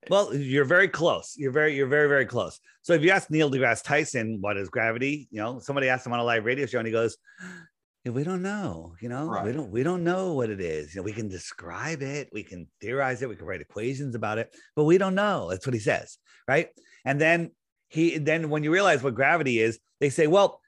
[0.10, 1.36] Well, you're very close.
[1.38, 2.60] You're very, you're very, very close.
[2.84, 6.14] So if you ask Neil deGrasse Tyson what is gravity, you know, somebody asked him
[6.14, 7.18] on a live radio show, and he goes,
[8.06, 8.96] "Yeah, "We don't know.
[9.02, 10.96] You know, we don't, we don't know what it is.
[10.96, 14.38] You know, we can describe it, we can theorize it, we can write equations about
[14.38, 16.70] it, but we don't know." That's what he says, right?
[17.04, 17.52] And then
[17.90, 20.62] he, then when you realize what gravity is, they say, "Well."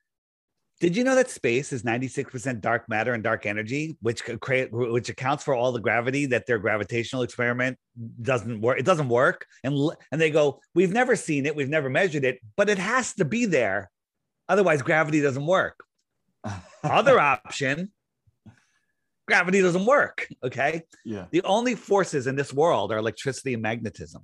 [0.81, 4.69] Did you know that space is 96% dark matter and dark energy, which could create
[4.71, 7.77] which accounts for all the gravity that their gravitational experiment
[8.19, 8.79] doesn't work.
[8.79, 9.45] It doesn't work.
[9.63, 13.13] And and they go, We've never seen it, we've never measured it, but it has
[13.15, 13.91] to be there.
[14.49, 15.83] Otherwise, gravity doesn't work.
[16.83, 17.91] Other option,
[19.27, 20.27] gravity doesn't work.
[20.43, 20.81] Okay.
[21.05, 24.23] yeah, The only forces in this world are electricity and magnetism.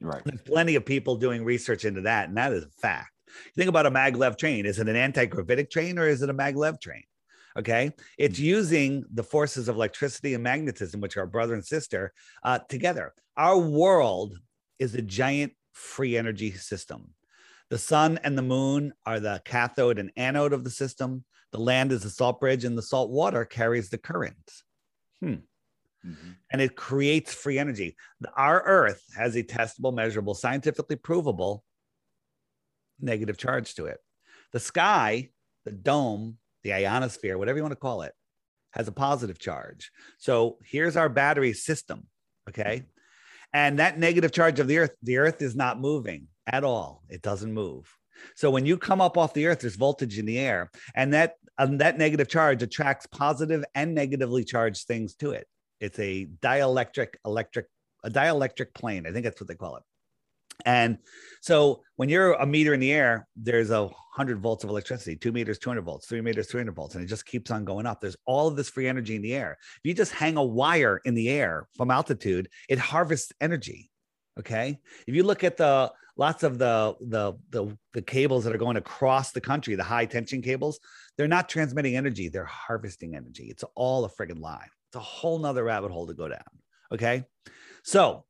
[0.00, 0.22] right.
[0.22, 3.13] There's plenty of people doing research into that, and that is a fact.
[3.56, 4.66] Think about a maglev train.
[4.66, 7.02] Is it an anti-gravitic train or is it a maglev train?
[7.56, 12.58] Okay, it's using the forces of electricity and magnetism, which are brother and sister, uh,
[12.68, 13.14] together.
[13.36, 14.36] Our world
[14.80, 17.14] is a giant free energy system.
[17.70, 21.24] The sun and the moon are the cathode and anode of the system.
[21.52, 24.50] The land is the salt bridge, and the salt water carries the current
[26.04, 26.36] Mhm.
[26.50, 27.96] and it creates free energy.
[28.36, 31.64] Our Earth has a testable, measurable, scientifically provable
[33.00, 33.98] negative charge to it.
[34.52, 35.30] The sky,
[35.64, 38.12] the dome, the ionosphere, whatever you want to call it,
[38.72, 39.90] has a positive charge.
[40.18, 42.06] So here's our battery system.
[42.48, 42.84] Okay.
[43.52, 47.02] And that negative charge of the earth, the earth is not moving at all.
[47.08, 47.88] It doesn't move.
[48.36, 51.34] So when you come up off the earth, there's voltage in the air, and that
[51.58, 55.46] um, that negative charge attracts positive and negatively charged things to it.
[55.80, 57.66] It's a dielectric electric,
[58.02, 59.06] a dielectric plane.
[59.06, 59.82] I think that's what they call it.
[60.64, 60.98] And
[61.40, 65.32] so when you're a meter in the air, there's a hundred volts of electricity, two
[65.32, 68.00] meters, 200 volts, three meters, 300 volts, and it just keeps on going up.
[68.00, 69.58] There's all of this free energy in the air.
[69.60, 73.90] If you just hang a wire in the air from altitude, it harvests energy.
[74.38, 74.78] Okay.
[75.06, 78.76] If you look at the lots of the the the, the cables that are going
[78.76, 80.80] across the country, the high tension cables,
[81.16, 83.44] they're not transmitting energy, they're harvesting energy.
[83.44, 84.66] It's all a friggin' lie.
[84.88, 86.42] It's a whole nother rabbit hole to go down.
[86.92, 87.24] Okay.
[87.84, 88.24] So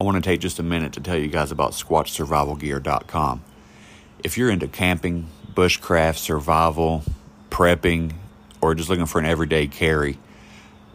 [0.00, 3.44] I want to take just a minute to tell you guys about SquatchSurvivalGear.com.
[4.24, 7.04] If you're into camping, bushcraft, survival,
[7.48, 8.14] prepping,
[8.60, 10.18] or just looking for an everyday carry,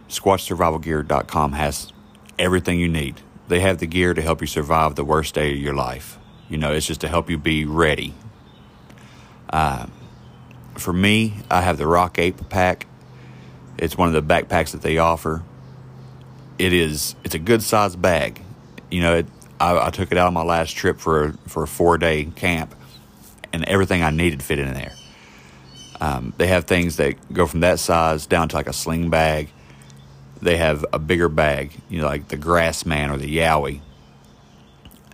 [0.10, 1.94] SquatchSurvivalGear.com has
[2.38, 3.22] everything you need.
[3.48, 6.20] They have the gear to help you survive the worst day of your life.
[6.50, 8.14] You know, it's just to help you be ready.
[9.50, 9.86] Uh,
[10.76, 12.86] for me, I have the Rock Ape pack.
[13.78, 15.42] It's one of the backpacks that they offer.
[16.58, 17.16] It is.
[17.24, 18.42] It's a good sized bag.
[18.90, 19.28] You know, it,
[19.60, 22.76] I, I took it out on my last trip for for a four day camp,
[23.54, 24.94] and everything I needed fit in there.
[26.02, 29.50] Um, they have things that go from that size down to like a sling bag.
[30.42, 33.82] They have a bigger bag, you know, like the Grassman or the Yowie.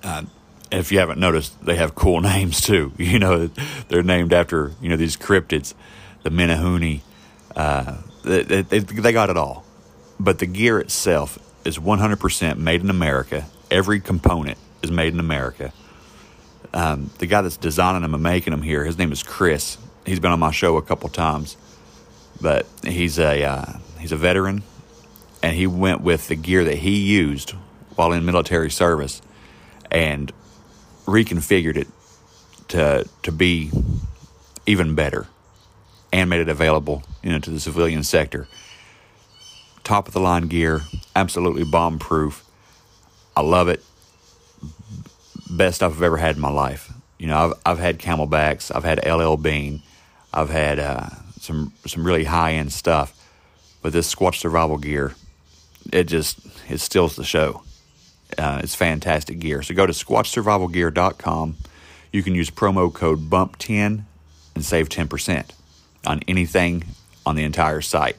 [0.03, 0.23] Uh,
[0.71, 2.91] if you haven't noticed, they have cool names too.
[2.97, 3.47] You know,
[3.87, 5.73] they're named after you know these cryptids,
[6.23, 7.01] the Menehune.
[7.55, 9.65] Uh, they, they, they got it all,
[10.19, 13.45] but the gear itself is 100% made in America.
[13.75, 15.73] Every component is made in America.
[16.73, 19.77] Um, the guy that's designing them and making them here, his name is Chris.
[20.05, 21.57] He's been on my show a couple times,
[22.39, 24.63] but he's a uh, he's a veteran,
[25.43, 27.49] and he went with the gear that he used
[27.97, 29.21] while in military service,
[29.91, 30.31] and
[31.05, 31.89] reconfigured it
[32.69, 33.71] to to be
[34.65, 35.27] even better,
[36.13, 38.47] and made it available you know to the civilian sector.
[39.83, 42.44] Top of the line gear, absolutely bomb proof.
[43.35, 43.83] I love it.
[45.49, 46.91] Best stuff I've ever had in my life.
[47.19, 49.81] You know, I've I've had CamelBaks, I've had LL Bean,
[50.33, 51.09] I've had uh,
[51.39, 53.13] some some really high end stuff,
[53.81, 55.15] but this Squatch Survival gear
[55.91, 57.63] it just it steals the show.
[58.37, 59.61] Uh, it's fantastic gear.
[59.61, 61.55] So go to squatchsurvivalgear.com.
[62.11, 64.03] You can use promo code BUMP10
[64.55, 65.51] and save 10%
[66.07, 66.83] on anything
[67.25, 68.17] on the entire site.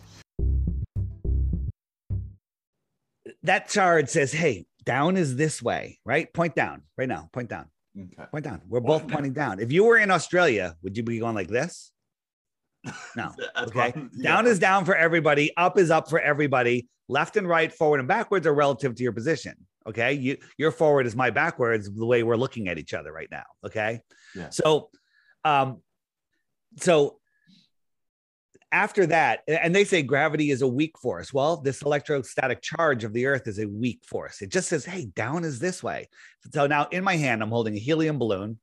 [3.42, 6.32] That card says, hey, down is this way, right?
[6.32, 7.28] Point down right now.
[7.32, 7.66] Point down.
[7.98, 8.24] Okay.
[8.30, 8.62] Point down.
[8.68, 9.60] We're both Point pointing down.
[9.60, 11.92] If you were in Australia, would you be going like this?
[13.16, 13.32] No.
[13.58, 13.92] Okay.
[14.22, 15.54] Down is down for everybody.
[15.56, 16.88] Up is up for everybody.
[17.08, 19.54] Left and right, forward and backwards are relative to your position.
[19.86, 20.12] Okay.
[20.12, 23.44] You your forward is my backwards, the way we're looking at each other right now.
[23.64, 24.00] Okay.
[24.34, 24.50] Yeah.
[24.50, 24.90] So
[25.44, 25.82] um
[26.78, 27.18] so
[28.76, 31.32] after that, and they say gravity is a weak force.
[31.32, 34.42] Well, this electrostatic charge of the earth is a weak force.
[34.42, 36.10] It just says, hey, down is this way.
[36.52, 38.58] So now in my hand, I'm holding a helium balloon,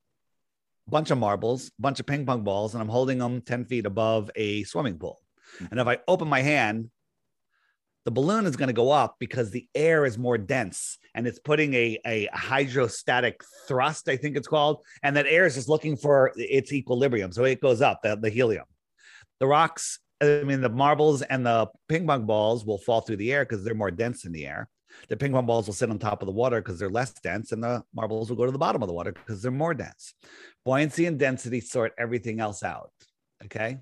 [0.86, 4.30] bunch of marbles, bunch of ping pong balls, and I'm holding them 10 feet above
[4.36, 5.20] a swimming pool.
[5.58, 5.66] Hmm.
[5.72, 6.90] And if I open my hand,
[8.04, 11.40] the balloon is going to go up because the air is more dense and it's
[11.40, 14.82] putting a, a hydrostatic thrust, I think it's called.
[15.02, 17.32] And that air is just looking for its equilibrium.
[17.32, 18.66] So it goes up, the, the helium.
[19.40, 23.32] The rocks, I mean, the marbles and the ping pong balls will fall through the
[23.32, 24.68] air because they're more dense in the air.
[25.08, 27.52] The ping pong balls will sit on top of the water because they're less dense,
[27.52, 30.14] and the marbles will go to the bottom of the water because they're more dense.
[30.64, 32.92] Buoyancy and density sort everything else out.
[33.44, 33.78] Okay.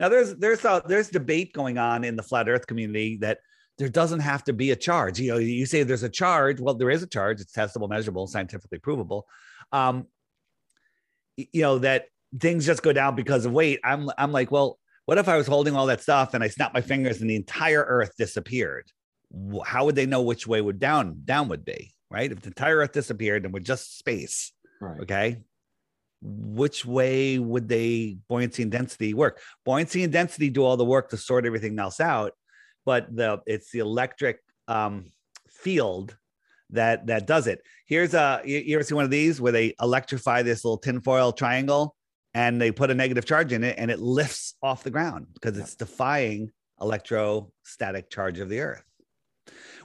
[0.00, 3.38] Now there's there's a, there's debate going on in the flat Earth community that
[3.78, 5.20] there doesn't have to be a charge.
[5.20, 6.60] You know, you say there's a charge.
[6.60, 7.40] Well, there is a charge.
[7.40, 9.26] It's testable, measurable, scientifically provable.
[9.72, 10.06] Um,
[11.36, 12.06] you know that
[12.40, 13.80] things just go down because of weight.
[13.84, 16.74] I'm I'm like, well, what if I was holding all that stuff and I snapped
[16.74, 18.90] my fingers and the entire Earth disappeared?
[19.64, 21.92] How would they know which way would down down would be?
[22.10, 22.30] Right?
[22.30, 25.00] If the entire Earth disappeared and we're just space, Right.
[25.02, 25.38] okay
[26.26, 31.10] which way would they buoyancy and density work buoyancy and density do all the work
[31.10, 32.32] to sort everything else out
[32.86, 35.12] but the it's the electric um,
[35.50, 36.16] field
[36.70, 39.74] that that does it here's a you, you ever see one of these where they
[39.80, 41.94] electrify this little tinfoil triangle
[42.34, 45.56] and they put a negative charge in it and it lifts off the ground because
[45.56, 48.82] it's defying electrostatic charge of the earth.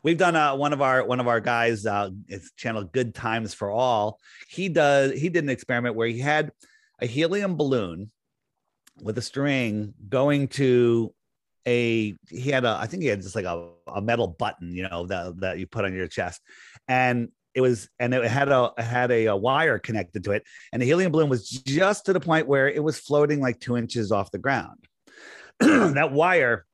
[0.02, 3.54] We've done uh, one of our one of our guys uh it's channel good times
[3.54, 4.20] for all.
[4.48, 6.52] He does he did an experiment where he had
[7.00, 8.12] a helium balloon
[9.02, 11.14] with a string going to
[11.66, 14.88] a he had a i think he had just like a, a metal button you
[14.88, 16.42] know that that you put on your chest.
[16.88, 20.44] And it was and it had a it had a, a wire connected to it
[20.72, 23.76] and the helium balloon was just to the point where it was floating like two
[23.76, 24.78] inches off the ground
[25.60, 26.66] that wire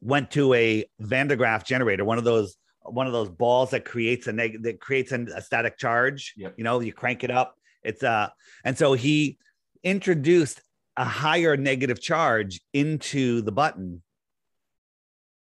[0.00, 3.84] went to a Van de Graaff generator, one of those one of those balls that
[3.84, 6.34] creates a neg- that creates an, a static charge.
[6.36, 6.54] Yep.
[6.56, 7.54] You know, you crank it up.
[7.82, 8.28] It's uh,
[8.64, 9.38] and so he
[9.82, 10.60] introduced
[10.96, 14.02] a higher negative charge into the button,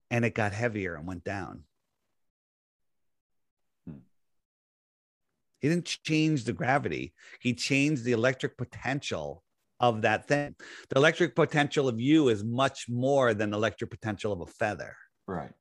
[0.09, 1.63] and it got heavier and went down.
[5.65, 7.11] He didn't change the gravity.
[7.41, 9.41] He changed the electric potential
[9.79, 10.53] of that thing.
[10.89, 14.95] The electric potential of you is much more than the electric potential of a feather.
[15.25, 15.53] Right.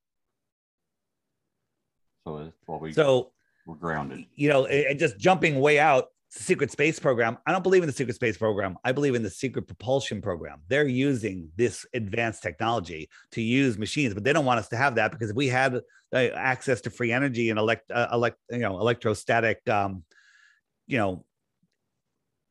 [2.26, 3.32] So it's what we So,
[3.66, 4.26] we're grounded.
[4.34, 7.39] you know, and and just jumping way out, secret space program.
[7.47, 8.76] I don't believe in the secret space program.
[8.85, 10.61] I believe in the secret propulsion program.
[10.68, 14.97] They're using this advanced technology to use machines, but they don't want us to have
[14.97, 15.80] that because if we had
[16.12, 20.03] uh, access to free energy and elect, uh, elect, you know, electrostatic, um,
[20.87, 21.24] you know,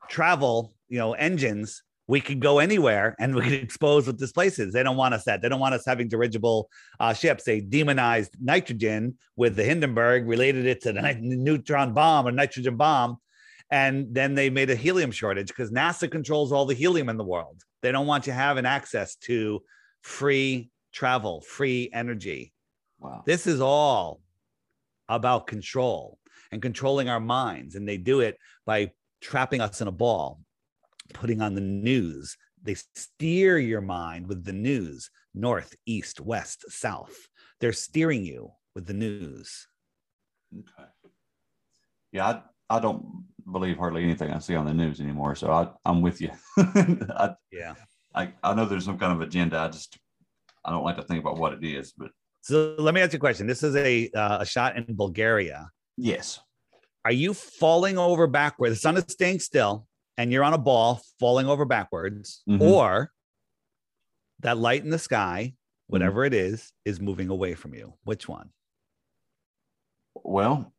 [0.09, 4.59] travel, you know, engines, we could go anywhere and we could expose what this place
[4.59, 4.73] is.
[4.73, 5.41] They don't want us that.
[5.41, 6.69] They don't want us having dirigible
[6.99, 7.43] uh, ships.
[7.43, 13.17] They demonized nitrogen with the Hindenburg, related it to the neutron bomb or nitrogen bomb.
[13.73, 17.23] And then they made a helium shortage because NASA controls all the helium in the
[17.23, 17.59] world.
[17.81, 19.63] They don't want you having access to
[20.03, 22.53] free travel, free energy.
[22.99, 23.23] Wow.
[23.25, 24.21] This is all
[25.09, 26.19] about control
[26.51, 27.73] and controlling our minds.
[27.73, 30.39] And they do it by trapping us in a ball,
[31.11, 32.37] putting on the news.
[32.61, 37.27] They steer your mind with the news north, east, west, south.
[37.59, 39.67] They're steering you with the news.
[40.53, 40.89] Okay.
[42.11, 42.27] Yeah,
[42.69, 45.35] I, I don't believe hardly anything I see on the news anymore.
[45.35, 46.31] So I, I'm with you.
[46.57, 47.75] I, Yeah.
[48.15, 49.57] I, I know there's some kind of agenda.
[49.59, 49.97] I just
[50.65, 53.17] I don't like to think about what it is, but So let me ask you
[53.17, 53.47] a question.
[53.47, 55.69] This is a, uh, a shot in Bulgaria.
[55.97, 56.39] yes.
[57.05, 58.75] Are you falling over backwards?
[58.75, 59.85] The sun is staying still
[60.17, 62.61] and you're on a ball falling over backwards, Mhm.
[62.61, 63.11] or
[64.39, 65.53] that light in the sky,
[65.87, 67.93] whatever it is, is moving away from you?
[68.05, 68.51] Which one?
[70.15, 70.72] Well,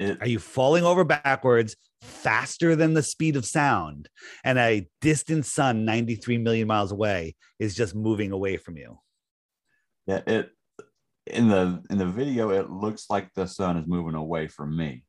[0.00, 4.08] it Are you falling over backwards faster than the speed of sound?
[4.44, 8.98] And a distant sun 93 million miles away is just moving away from you.
[10.06, 10.50] Yeah, it
[11.26, 15.04] in the in the video it looks like the sun is moving away from me.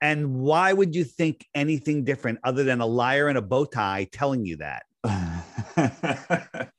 [0.00, 4.08] And why would you think anything different other than a liar in a bow tie
[4.10, 4.84] telling you that?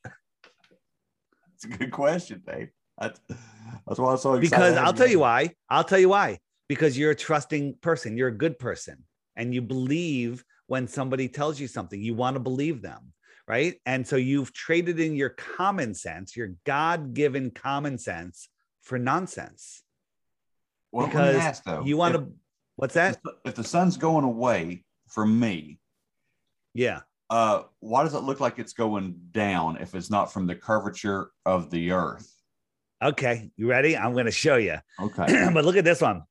[1.56, 2.70] It's a good question, Dave.
[3.00, 3.20] That's,
[3.88, 4.42] that's why I'm so excited.
[4.42, 5.52] Because I'll tell you why.
[5.70, 6.40] I'll tell you why.
[6.68, 8.18] Because you're a trusting person.
[8.18, 9.04] You're a good person.
[9.36, 13.14] And you believe when somebody tells you something, you want to believe them.
[13.48, 13.76] Right.
[13.86, 18.50] And so you've traded in your common sense, your God given common sense
[18.82, 19.84] for nonsense.
[20.92, 22.28] Well, because ask, though, you want if- to,
[22.78, 23.20] what's that?
[23.44, 25.80] If the sun's going away from me,
[26.74, 27.02] Yeah.
[27.30, 31.30] uh, why does it look like it's going down if it's not from the curvature
[31.46, 32.32] of the earth?
[33.04, 33.52] Okay.
[33.58, 33.96] You ready?
[33.96, 34.78] I'm going to show you.
[35.00, 35.50] Okay.
[35.54, 36.24] but look at this one.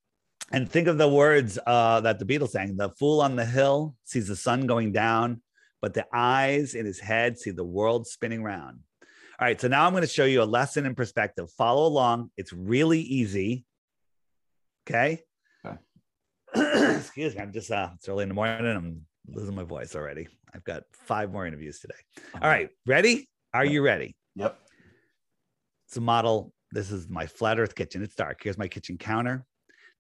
[0.53, 3.95] And think of the words uh, that the Beatles sang The fool on the hill
[4.05, 5.43] sees the sun going down,
[5.81, 8.81] but the eyes in his head see the world spinning round.
[9.41, 9.61] All right.
[9.61, 11.51] So now I'm going to show you a lesson in perspective.
[11.51, 12.31] Follow along.
[12.37, 13.65] It's really easy.
[14.89, 15.23] Okay.
[15.67, 15.77] Okay.
[16.97, 17.41] Excuse me.
[17.41, 18.65] I'm just, uh, it's early in the morning.
[18.65, 20.29] I'm losing my voice already.
[20.55, 21.95] I've got five more interviews today.
[22.41, 22.69] All right.
[22.87, 23.29] Ready?
[23.53, 24.15] Are you ready?
[24.37, 24.57] Yep.
[25.89, 26.53] It's a model.
[26.71, 28.03] This is my flat earth kitchen.
[28.03, 28.41] It's dark.
[28.43, 29.45] Here's my kitchen counter.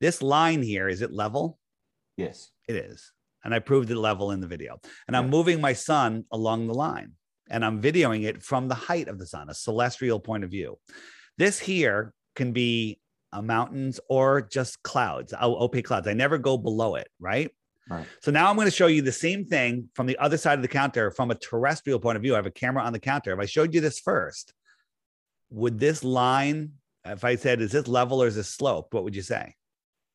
[0.05, 1.59] This line here, is it level?
[2.19, 2.51] Yes.
[2.69, 3.11] It is.
[3.43, 4.79] And I proved it level in the video.
[5.09, 7.13] And I'm moving my sun along the line
[7.49, 10.79] and I'm videoing it from the height of the sun, a celestial point of view.
[11.39, 13.01] This here can be
[13.33, 16.07] uh, mountains or just clouds, opaque clouds.
[16.07, 17.51] I never go below it, right?
[17.89, 18.05] Right.
[18.21, 20.63] So now I'm going to show you the same thing from the other side of
[20.63, 22.35] the counter from a terrestrial point of view.
[22.35, 23.33] I have a camera on the counter.
[23.33, 24.53] If I showed you this first,
[25.49, 26.73] would this line,
[27.07, 29.55] if I said, is this level or is this sloped, what would you say?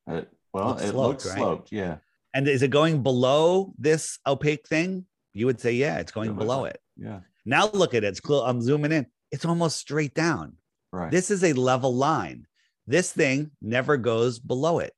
[0.08, 1.36] It, well, Looks it sloped, looks right?
[1.38, 1.72] sloped.
[1.72, 1.96] Yeah.
[2.34, 5.06] And is it going below this opaque thing?
[5.32, 6.80] You would say, yeah, it's going It below like- it.
[6.96, 7.20] Yeah.
[7.44, 8.08] Now look at it.
[8.08, 8.44] It's close.
[8.46, 9.06] I'm zooming in.
[9.30, 10.56] It's almost straight down.
[10.92, 11.10] Right.
[11.10, 12.46] This is a level line.
[12.86, 14.92] This thing never goes below it.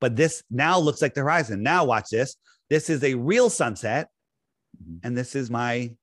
[0.00, 1.62] But this now looks like the horizon.
[1.62, 2.36] Now watch this.
[2.70, 4.10] This is a real sunset.
[4.82, 5.00] Mhm.
[5.02, 5.94] And this is my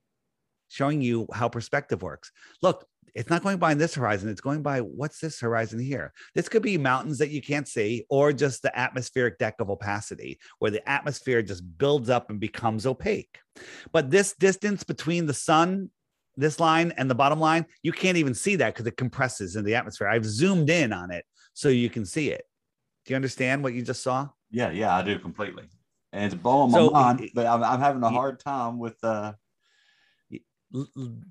[0.69, 2.31] showing you how perspective works.
[2.61, 4.29] Look, it's not going by this horizon.
[4.29, 6.13] It's going by what's this horizon here?
[6.35, 10.39] This could be mountains that you can't see, or just the atmospheric deck of opacity,
[10.59, 13.39] where the atmosphere just builds up and becomes opaque.
[13.91, 15.89] But this distance between the sun,
[16.37, 19.65] this line, and the bottom line, you can't even see that because it compresses in
[19.65, 20.07] the atmosphere.
[20.07, 22.45] I've zoomed in on it so you can see it.
[23.05, 24.29] Do you understand what you just saw?
[24.51, 24.71] Yeah.
[24.71, 24.95] Yeah.
[24.95, 25.63] I do completely.
[26.13, 29.33] And it's blowing my So, mind, but I'm, I'm having a hard time with uh,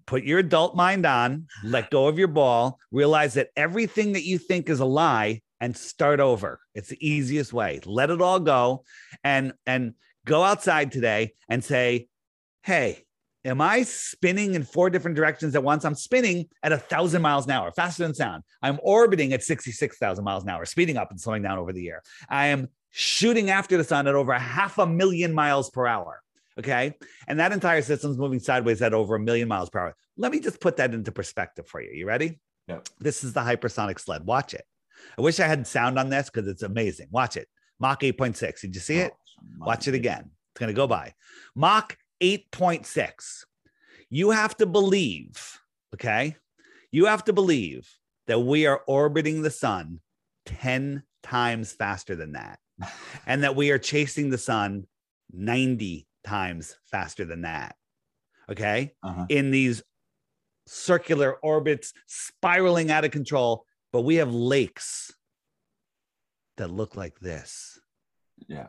[0.06, 4.38] put your adult mind on, let go of your ball, realize that everything that you
[4.38, 6.60] think is a lie and start over.
[6.74, 7.80] It's the easiest way.
[7.84, 8.84] Let it all go
[9.24, 12.08] and and go outside today and say,
[12.62, 13.04] "Hey,
[13.44, 15.84] am I spinning in four different directions at once?
[15.84, 18.42] I'm spinning at a thousand miles an hour, faster than sound.
[18.62, 22.02] I'm orbiting at 66,000 miles an hour, speeding up and slowing down over the air.
[22.28, 26.22] I am shooting after the sun at over half a million miles per hour.
[26.60, 26.94] Okay.
[27.26, 29.96] And that entire system's moving sideways at over a million miles per hour.
[30.16, 31.90] Let me just put that into perspective for you.
[31.92, 32.38] You ready?
[32.68, 32.88] Yep.
[33.00, 34.24] This is the hypersonic sled.
[34.26, 34.64] Watch it.
[35.18, 37.08] I wish I had sound on this because it's amazing.
[37.10, 37.48] Watch it.
[37.80, 38.60] Mach 8.6.
[38.60, 39.12] Did you see it?
[39.14, 40.30] oh, Watch it again.
[40.52, 41.14] It's going to go by.
[41.56, 43.44] Mach 8.6.
[44.10, 45.58] You have to believe,
[45.94, 46.36] okay?
[46.92, 47.88] You have to believe
[48.26, 50.00] that we are orbiting the sun
[50.46, 52.58] 10 times faster than that,
[53.26, 54.86] and that we are chasing the sun
[55.32, 57.76] 90 times faster than that,
[58.50, 58.92] okay?
[59.02, 59.26] Uh-huh.
[59.28, 59.82] In these
[60.66, 65.12] circular orbits spiraling out of control, but we have lakes
[66.56, 67.78] that look like this.
[68.48, 68.68] Yeah.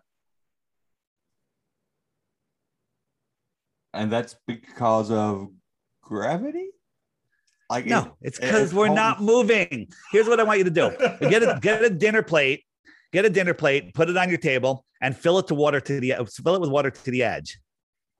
[3.93, 5.49] And that's because of
[6.01, 6.69] gravity?
[7.69, 9.91] Like No, it- it's because it's we're holding- not moving.
[10.11, 10.91] Here's what I want you to do:
[11.29, 12.63] get a get a dinner plate,
[13.11, 15.99] get a dinner plate, put it on your table, and fill it to water to
[15.99, 17.59] the fill it with water to the edge.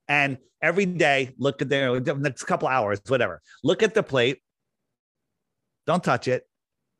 [0.08, 3.40] And every day, look at the the next couple hours, whatever.
[3.62, 4.42] Look at the plate.
[5.86, 6.46] Don't touch it.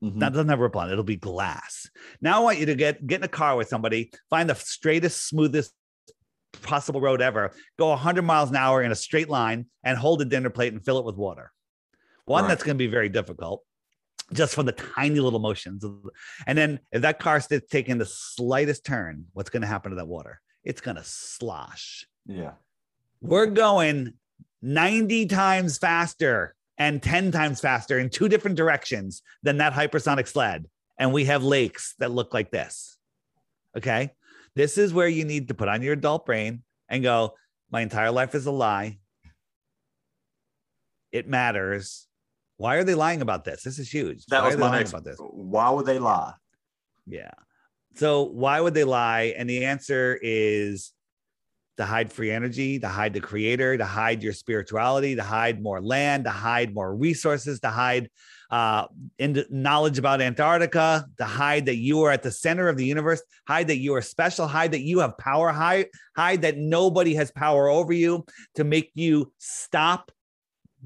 [0.03, 0.19] Mhm.
[0.21, 0.93] That doesn't have a ripple on it.
[0.93, 1.89] It'll be glass.
[2.21, 5.29] Now I want you to get get in a car with somebody, find the straightest,
[5.29, 5.73] smoothest
[6.63, 10.25] possible road ever, go 100 miles an hour in a straight line, and hold a
[10.25, 11.53] dinner plate and fill it with water.
[12.25, 12.49] One Right.
[12.49, 13.65] that's going to be very difficult,
[14.33, 15.85] just from the tiny little motions.
[16.47, 19.97] And then if that car starts taking the slightest turn, what's going to happen to
[19.97, 20.41] that water?
[20.65, 22.07] It's going to slosh.
[22.27, 22.53] Yeah.
[23.21, 24.15] We're going
[24.63, 30.67] 90 times faster and 10 times faster in two different directions than that hypersonic sled.
[30.99, 32.97] And we have lakes that look like this.
[33.77, 34.13] Okay.
[34.55, 37.35] This is where you need to put on your adult brain and go,
[37.71, 38.99] my entire life is a lie.
[41.11, 42.07] It matters
[42.63, 43.65] Why are they lying about this?
[43.65, 44.25] This is huge.
[44.27, 44.91] That why was my next.
[44.91, 45.17] about this?
[45.19, 46.33] Why would they lie?
[47.09, 47.33] Yeah.
[47.97, 49.35] So why would they lie?
[49.37, 50.93] And the answer is
[51.79, 55.83] to hide free energy, to hide the creator, to hide your spirituality, to hide more
[55.83, 58.09] land, to hide more resources, to hide
[58.53, 58.87] uh,
[59.19, 63.25] into knowledge about Antarctica, to hide that you are at the center of the universe,
[63.49, 67.33] hide that you are special, hide that you have power, hide, hide that nobody has
[67.33, 70.13] power over you, to make you stop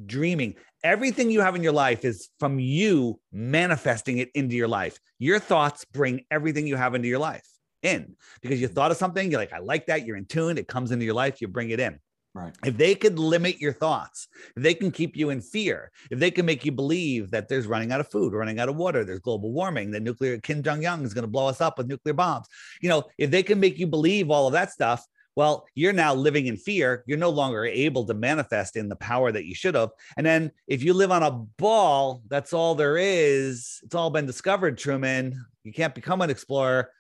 [0.05, 0.55] dreaming.
[0.87, 5.01] Everything you have in your life is from you manifesting it into your life.
[5.19, 7.45] Your thoughts bring everything you have into your life
[7.83, 8.73] in because you mm.
[8.73, 11.15] thought of something, you're like, I like that, you're in tune, it comes into your
[11.15, 11.99] life, you bring it in.
[12.35, 12.55] Right.
[12.65, 16.31] If they could limit your thoughts, if they can keep you in fear, if they
[16.31, 19.19] can make you believe that there's running out of food, running out of water, there's
[19.19, 22.15] global warming, that nuclear Kim Jong Un is going to blow us up with nuclear
[22.15, 22.47] bombs,
[22.81, 25.05] you know, if they can make you believe all of that stuff,
[25.37, 27.05] well, you're now living in fear.
[27.07, 29.91] You're no longer able to manifest in the power that you should have.
[30.17, 33.81] And then if you live on a ball, that's all there is.
[33.85, 35.45] It's all been discovered, Truman.
[35.63, 36.91] You can't become an explorer.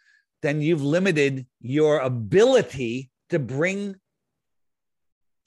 [0.43, 3.97] Then you've limited your ability to bring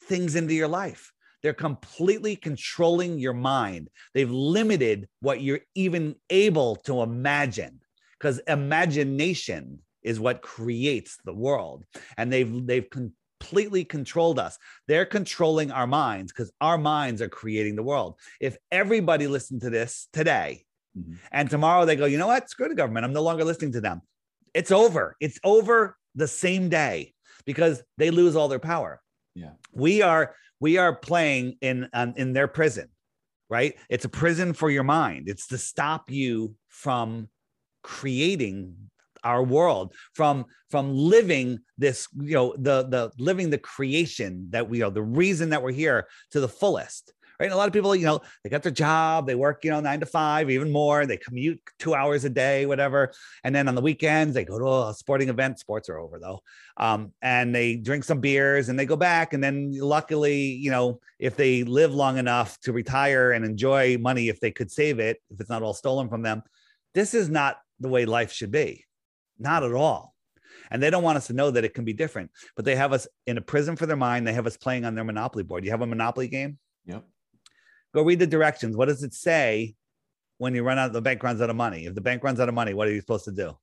[0.06, 1.14] things into your life.
[1.44, 3.90] They're completely controlling your mind.
[4.16, 7.82] They've limited what you're even able to imagine
[8.18, 11.86] because imagination is what creates the world.
[12.18, 14.58] And they've they've completely controlled us.
[14.88, 18.20] They're controlling our minds because our minds are creating the world.
[18.40, 20.66] If everybody listened to this today
[20.98, 21.18] Mhm.
[21.32, 22.50] and tomorrow they go, you know what?
[22.50, 23.06] Screw the government.
[23.06, 24.02] I'm no longer listening to them.
[24.54, 25.16] It's over.
[25.20, 27.14] It's over the same day
[27.46, 29.02] because they lose all their power.
[29.36, 29.52] Yeah.
[29.72, 32.90] We are we are playing in um, in their prison,
[33.50, 33.76] right?
[33.90, 35.30] It's a prison for your mind.
[35.30, 37.30] It's to stop you from
[37.84, 38.89] creating
[39.24, 44.82] our world from from living this you know the the living the creation that we
[44.82, 47.46] are the reason that we're here to the fullest right?
[47.46, 49.80] And a lot of people you know they got their job they work you know
[49.80, 53.14] nine to five even more they commute two hours a day whatever.
[53.44, 56.42] And then on the weekends they go to a sporting event sports are over though.
[56.78, 59.34] Um, and they drink some beers and they go back.
[59.34, 64.30] And then luckily you know if they live long enough to retire and enjoy money
[64.30, 66.44] if they could save it if it's not all stolen from them
[66.94, 68.86] this is not the way life should be
[69.40, 70.14] not at all.
[70.72, 72.94] And they don't want us to know that it can be different but they have
[72.94, 74.28] us in a prison for their mind.
[74.28, 75.66] They have us playing on their monopoly board.
[75.66, 76.58] You have a monopoly game?
[76.86, 77.04] Yep.
[77.94, 78.76] go read the directions.
[78.76, 79.76] What does it say
[80.38, 81.86] when you run out the bank runs out of money?
[81.86, 83.58] If the bank runs out of money what are you supposed to do?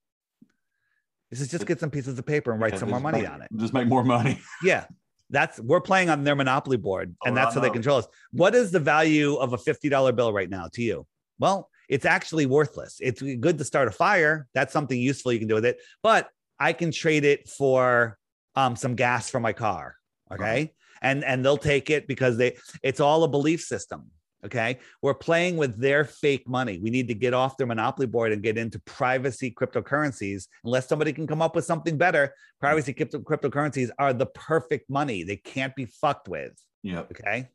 [1.31, 3.31] This is just get some pieces of paper and write Yeah, some more money make-
[3.31, 3.49] on it.
[3.57, 4.41] Just make more money.
[4.63, 4.87] yeah.
[5.29, 8.07] That's we're playing on their monopoly board oh, and Oh, that's how they control us.
[8.33, 11.07] What is the value of a $50 bill right now to you?
[11.39, 12.99] Well it's actually worthless.
[13.01, 14.49] It's good to start a fire.
[14.55, 15.79] That's something useful you can do with it.
[16.03, 16.29] But
[16.59, 18.17] i can trade it for
[18.55, 19.95] um, some gas for my car
[20.33, 20.73] okay?
[21.03, 24.11] and and they'll take it because they it's all a belief system
[24.45, 24.79] okay?
[25.03, 26.79] We're playing with their fake money.
[26.79, 30.47] We need to get off their monopoly board and get into privacy cryptocurrencies.
[30.65, 35.25] Unless somebody can come up with something better privacy crypto, cryptocurrencies are the perfect money.
[35.25, 37.01] They can't be fucked with Yeah.
[37.01, 37.49] okay?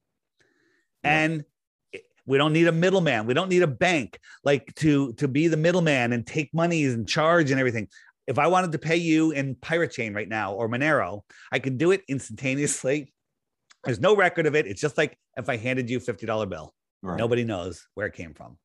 [1.03, 1.23] Yeah.
[1.23, 1.45] and
[2.31, 3.25] we don't need a middleman.
[3.25, 7.05] We don't need a bank like to to be the middleman and take monies and
[7.05, 7.89] charge and everything.
[8.25, 11.77] If i wanted to pay you in pirate chain right now or monero i could
[11.77, 13.11] do it instantaneously.
[13.83, 14.65] There's no record of it.
[14.65, 16.73] It's just like if i handed you a $50 bill.
[17.03, 17.17] Right.
[17.17, 18.57] nobody knows where it came from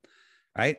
[0.56, 0.76] right?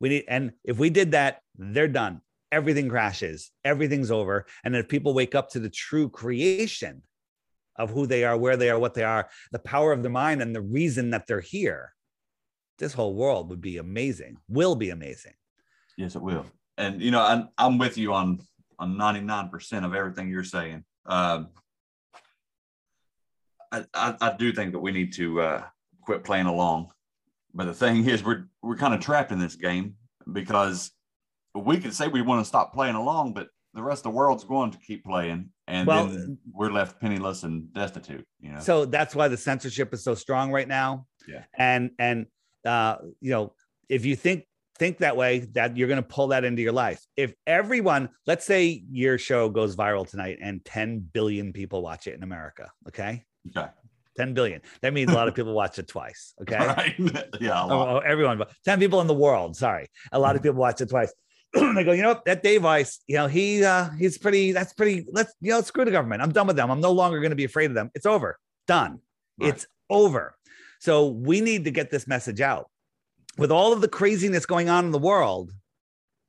[0.00, 2.20] We need and if we did that they're done.
[2.52, 3.50] Everything crashes.
[3.64, 4.44] Everything's over.
[4.64, 7.02] And if people wake up to the true creation
[7.76, 10.42] of who they are where they are what they are the power of the mind
[10.42, 11.94] and the reason that they're here
[12.80, 15.34] this whole world would be amazing will be amazing
[15.96, 16.46] Yes, it will.
[16.78, 18.40] And you know, I'm, I'm with you on
[18.78, 20.82] on 99% of everything you're saying.
[21.04, 21.48] Um,
[23.70, 25.64] I, I I do think that we need to uh,
[26.00, 26.90] quit playing along.
[27.52, 29.96] But the thing is, we're we're kind of trapped in this game
[30.32, 30.90] because
[31.54, 34.44] we can say we want to stop playing along, but the rest of the world's
[34.44, 38.26] going to keep playing, and Well, then we're left penniless and destitute.
[38.40, 38.60] You know.
[38.60, 41.44] so that's why the censorship is so strong right now Yeah.
[41.58, 42.26] and and
[42.64, 43.52] uh you know
[43.88, 44.44] if you think
[44.78, 48.46] think that way that you're going to pull that into your life if everyone let's
[48.46, 53.24] say your show goes viral tonight and 10 billion people watch it in america okay
[53.54, 53.68] okay.
[54.16, 56.94] 10 billion that means a lot of people watch it twice okay Right.
[57.40, 57.62] yeah.
[57.62, 57.88] A Oh, lot.
[57.88, 59.56] oh, everyone, but 10 people in the world.
[59.56, 59.88] Sorry.
[60.12, 61.12] A lot of people watch it twice.
[61.54, 65.06] they go, you know, that Dave Weiss, you know, he uh he's pretty, that's pretty,
[65.12, 66.22] let's, you know, screw the government.
[66.22, 66.70] I'm done with them.
[66.70, 67.90] I'm no longer going to be afraid of them.
[67.94, 68.38] It's over.
[68.66, 69.00] Done.
[69.38, 69.50] Right.
[69.54, 70.34] It's over.
[70.80, 72.68] So we need to get this message out.
[73.38, 75.52] With all of the craziness going on in the world,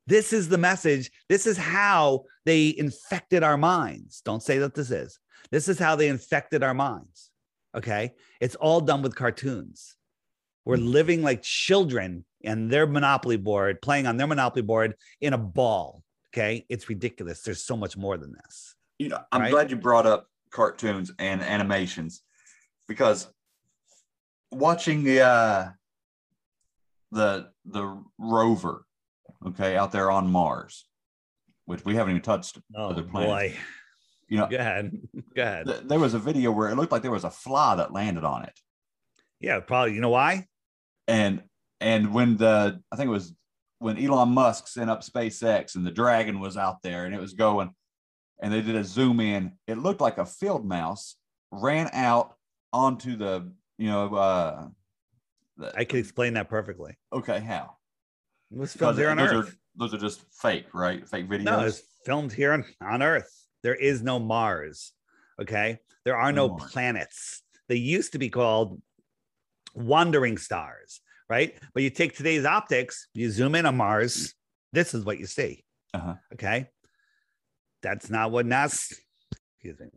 [0.06, 1.10] this is the message.
[1.28, 4.20] This is how they infected our minds.
[4.24, 5.18] Don't say that this is.
[5.50, 7.30] This is how they infected our minds.
[7.74, 8.12] Okay.
[8.40, 9.96] It's all done with cartoons.
[10.64, 10.86] We're hmm.
[10.86, 16.02] living like children and their monopoly board, playing on their monopoly board in a ball.
[16.32, 16.66] Okay.
[16.68, 17.42] It's ridiculous.
[17.42, 18.74] There's so much more than this.
[18.98, 19.50] You know, I'm Right?
[19.50, 22.22] glad you brought up cartoons and animations
[22.86, 23.28] because
[24.52, 25.68] watching the uh
[27.10, 28.84] the the rover,
[29.46, 30.86] okay, out there on Mars,
[31.66, 33.54] which we haven't even touched Oh other planets.
[33.56, 33.60] boy.
[34.28, 34.96] You know, Go ahead.
[35.36, 35.66] Go ahead.
[35.66, 38.24] th- there was a video where it looked like there was a fly that landed
[38.24, 38.58] on it.
[39.40, 39.94] Yeah, probably.
[39.94, 40.46] You know why?
[41.08, 41.42] and
[41.80, 43.34] and when the I think it was
[43.80, 47.34] when Elon Musk sent up SpaceX and the Dragon was out there and it was
[47.34, 47.74] going,
[48.40, 51.16] and they did a zoom in, it looked like a field mouse
[51.50, 52.34] ran out
[52.72, 53.52] onto the
[53.82, 54.68] you know uh
[55.56, 56.92] the, I can explain that perfectly.
[57.12, 57.76] okay how
[58.52, 59.48] It was filmed here on those Earth.
[59.50, 63.30] are those are just fake right fake videos No, it's filmed here on, on Earth.
[63.64, 64.92] There is no Mars.
[65.40, 65.78] Okay.
[66.04, 67.42] There are no No planets.
[67.68, 68.80] They used to be called
[69.74, 71.50] wandering stars, right?
[71.74, 74.34] But you take today's optics, you zoom in on Mars,
[74.72, 75.64] this is what you see.
[75.94, 76.14] Uh-huh.
[76.34, 76.68] Okay.
[77.82, 78.94] That's not what NASA,
[79.56, 79.88] excuse me.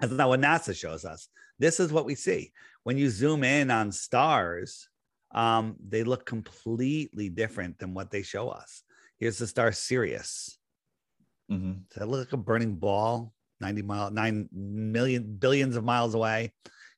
[0.00, 1.28] That's not what NASA shows us.
[1.58, 2.52] This is what we see.
[2.84, 4.88] When you zoom in on stars,
[5.34, 8.82] um, they look completely different than what they show us.
[9.18, 10.58] Here's the star Sirius.
[11.50, 11.88] Mhm.
[11.88, 13.34] Does that look like a burning ball?
[13.60, 16.52] 90 mile, 9 million billions of miles away.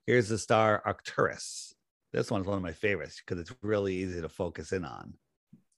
[0.06, 1.74] Here's the star Arcturus.
[2.12, 5.14] This one's one of my favorites because it's really easy to focus in on,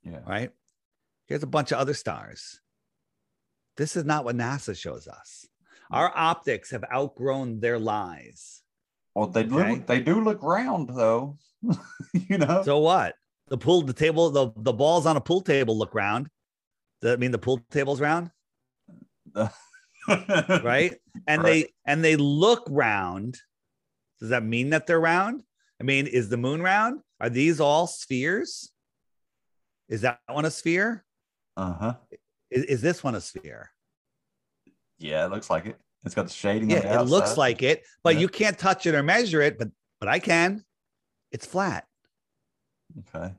[0.04, 0.52] yeah right?
[1.26, 2.60] Here's a bunch of other stars.
[3.76, 5.46] This is not what NASA shows us.
[5.90, 8.62] Our optics have outgrown their lies.
[9.16, 9.78] Well they do Okay.
[9.86, 11.38] they do look round though.
[12.28, 12.62] You know?
[12.62, 13.14] So what?
[13.48, 16.28] The pool, the table, the, the balls on a pool table look round.
[17.00, 18.30] Does that mean the pool table's round?
[20.08, 20.94] right?
[21.26, 21.44] And Right.
[21.44, 23.38] they and they look round.
[24.20, 25.42] Does that mean that they're round?
[25.80, 27.00] I mean is the moon round?
[27.20, 28.70] Are these all spheres?
[29.88, 31.04] Is that one a sphere?
[31.56, 31.94] Uh-huh.
[32.50, 33.70] Is, is this one a sphere?
[34.98, 35.76] Yeah it looks like it
[36.06, 38.20] it's got the shading on the yeah it looks like it but Yeah.
[38.22, 39.68] you can't touch it or measure it but
[40.00, 40.64] but i can
[41.32, 41.84] it's flat
[43.14, 43.34] okay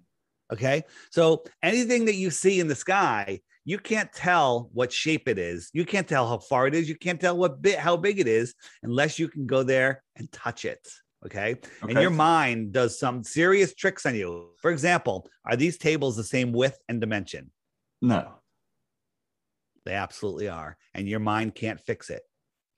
[0.51, 0.83] Okay.
[1.11, 5.69] So anything that you see in the sky, you can't tell what shape it is.
[5.73, 6.87] You can't tell how far it is.
[6.87, 10.31] You can't tell what bit how big it is unless you can go there and
[10.31, 10.87] touch it.
[11.25, 11.55] Okay.
[11.81, 14.51] And your mind does some serious tricks on you.
[14.61, 17.51] For example, are these tables the same width and dimension?
[18.01, 18.35] no
[19.85, 20.77] They absolutely are.
[20.93, 22.21] And your mind can't fix it.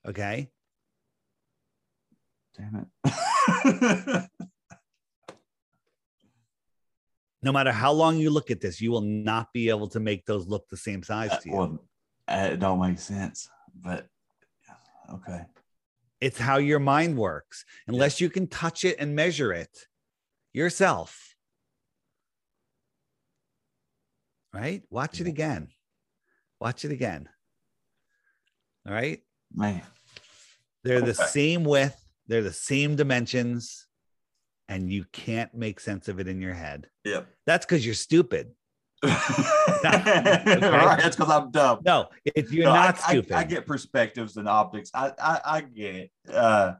[0.08, 0.50] Okay.
[2.56, 4.30] damn it
[7.42, 10.26] No matter how long you look at this, you will not be able to make
[10.26, 11.56] those look the same size to you.
[11.56, 11.78] well,
[12.28, 14.06] it don't make sense, but
[15.12, 15.46] okay.
[16.20, 17.64] It's how your mind works.
[17.86, 19.86] Unless you can touch it and measure it
[20.52, 21.34] yourself.
[24.52, 24.82] Right?
[24.90, 25.68] Watch it again.
[26.60, 27.28] Watch it again.
[28.86, 29.20] All right.
[29.54, 29.82] Man,
[30.84, 31.26] They're the Okay.
[31.26, 31.96] same width,
[32.26, 33.86] they're the same dimensions,
[34.68, 36.88] and you can't make sense of it in your head.
[37.04, 37.26] yep.
[37.46, 38.52] That's because you're stupid.
[39.02, 41.80] All right, that's because I'm dumb.
[41.84, 43.32] No, if you're No, not I, stupid.
[43.32, 44.90] I, get perspectives and optics.
[44.94, 46.10] I, I, I get it.
[46.32, 46.74] Uh,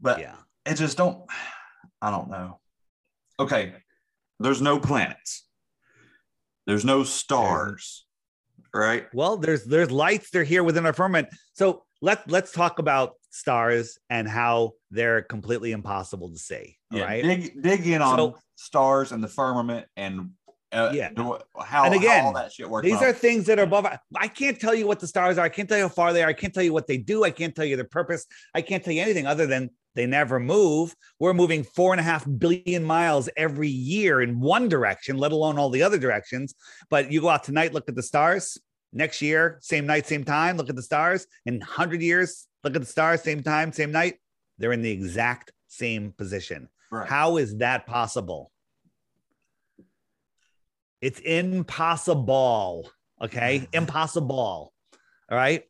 [0.00, 0.36] but yeah.
[0.66, 1.24] it just don't.
[2.02, 2.60] I don't know.
[3.40, 3.72] Okay,
[4.38, 5.48] there's no planets.
[6.66, 8.04] There's no stars,
[8.74, 9.06] right?
[9.12, 10.30] Well, there's there's lights.
[10.30, 11.28] They're here within our firmament.
[11.54, 16.76] So let let's talk about stars and how they're completely impossible to see.
[16.90, 17.22] Yeah, right.
[17.22, 20.30] dig dig in on So- stars and the firmament and
[20.70, 21.10] uh, Yeah.
[21.58, 22.84] how, And again, all that shit works.
[22.84, 23.04] These out.
[23.04, 23.86] are things that are above.
[24.16, 25.44] I can't tell you what the stars are.
[25.44, 26.28] I can't tell you how far they are.
[26.28, 27.24] I can't tell you what they do.
[27.24, 28.26] I can't tell you their purpose.
[28.54, 30.94] I can't tell you anything other than they never move.
[31.18, 35.58] We're moving four and a half billion miles every year in one direction, let alone
[35.58, 36.54] all the other directions.
[36.88, 38.56] But you go out tonight, look at the stars.
[38.92, 41.26] Next year, same night, same time, look at the stars.
[41.46, 44.14] In 100 years, look at the stars, same time, same night.
[44.56, 46.68] They're in the exact same position.
[46.92, 47.08] Right.
[47.08, 48.52] How is that possible?
[51.00, 52.88] It's impossible.
[53.20, 53.66] Okay.
[53.72, 54.72] Impossible.
[55.28, 55.64] All right.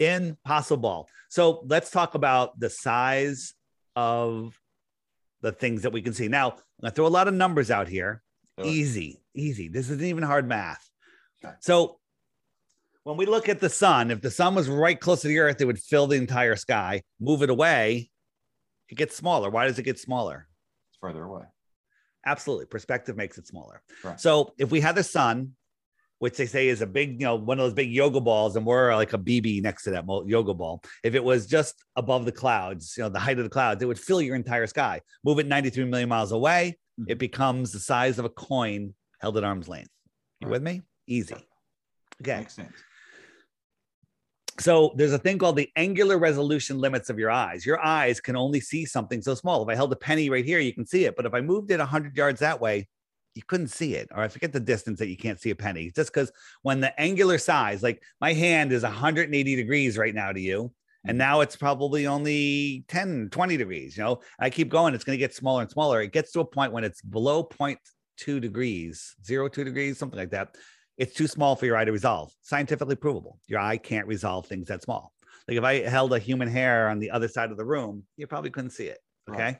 [0.00, 1.06] Impossible.
[1.28, 3.52] So let's talk about the size
[3.96, 4.58] of
[5.42, 6.28] the things that we can see.
[6.28, 8.22] Now, I'm going to throw a lot of numbers out here.
[8.62, 9.68] Easy, easy.
[9.68, 10.88] This isn't even hard math.
[11.44, 11.54] Okay.
[11.60, 11.98] So
[13.02, 15.60] when we look at the sun, if the sun was right close to the earth,
[15.60, 17.02] it would fill the entire sky.
[17.20, 18.10] Move it away,
[18.88, 19.50] it gets smaller.
[19.50, 20.46] Why does it get smaller?
[20.90, 21.44] It's further away.
[22.24, 22.66] Absolutely.
[22.66, 23.82] Perspective makes it smaller.
[24.02, 24.18] Right.
[24.18, 25.52] So if we had the sun
[26.18, 28.64] which they say is a big, you know, one of those big yoga balls, and
[28.64, 30.82] we're like a BB next to that yoga ball.
[31.02, 33.86] If it was just above the clouds, you know, the height of the clouds, it
[33.86, 35.00] would fill your entire sky.
[35.24, 37.04] Move it 93 million miles away, hmm.
[37.08, 39.90] it becomes the size of a coin held at arm's length.
[40.40, 40.52] You Right.
[40.52, 40.82] with me?
[41.06, 41.34] Easy.
[42.22, 42.38] Okay.
[42.38, 42.76] Makes sense.
[44.60, 47.66] So there's a thing called the angular resolution limits of your eyes.
[47.66, 49.62] Your eyes can only see something so small.
[49.62, 51.16] If I held a penny right here, you can see it.
[51.16, 52.88] But if I moved it 100 yards that way,
[53.34, 54.08] you couldn't see it.
[54.12, 55.90] Or I forget the distance that you can't see a penny.
[55.94, 56.30] Just because
[56.62, 60.72] when the angular size, like my hand is 180 degrees right now to you,
[61.04, 61.18] and mm.
[61.18, 63.96] now it's probably only 10, 20 degrees.
[63.96, 66.00] You know, I keep going, it's going to get smaller and smaller.
[66.00, 70.30] It gets to a point when it's below 0.2 degrees, zero, two degrees, something like
[70.30, 70.56] that
[70.96, 72.32] it's too small for your eye to resolve.
[72.42, 73.38] Scientifically provable.
[73.46, 75.12] Your eye can't resolve things that small.
[75.48, 78.26] Like if I held a human hair on the other side of the room, you
[78.26, 78.98] probably couldn't see it.
[79.28, 79.58] Okay.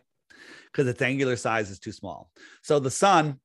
[0.73, 2.31] Because its angular size is too small.
[2.63, 3.41] So the sun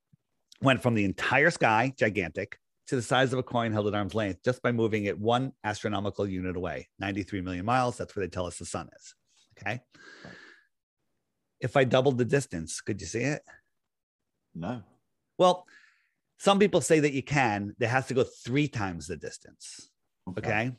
[0.61, 2.57] went from the entire sky, gigantic,
[2.87, 5.51] to the size of a coin held at arm's length just by moving it one
[5.63, 7.97] astronomical unit away, 93 million miles.
[7.97, 9.15] That's where they tell us the sun is.
[9.57, 9.81] Okay.
[11.59, 13.41] If I doubled the distance, could you see it?
[14.55, 14.81] No.
[15.37, 15.65] Well,
[16.39, 17.75] some people say that you can.
[17.79, 19.89] It has to go three times the distance.
[20.37, 20.71] Okay.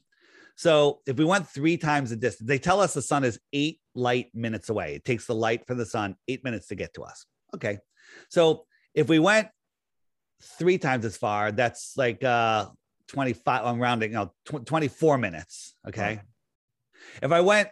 [0.56, 3.80] So if we went three times the distance, they tell us the sun is eight
[3.94, 4.94] light minutes away.
[4.94, 7.24] It takes the light from the sun eight minutes to get to us.
[7.54, 7.78] Okay.
[8.30, 8.64] So
[8.94, 9.48] if we went
[10.42, 12.68] three times as far, that's like uh
[13.08, 15.74] 25, I'm rounding, no, tw- 24 minutes.
[15.88, 16.20] Okay.
[17.22, 17.68] If I went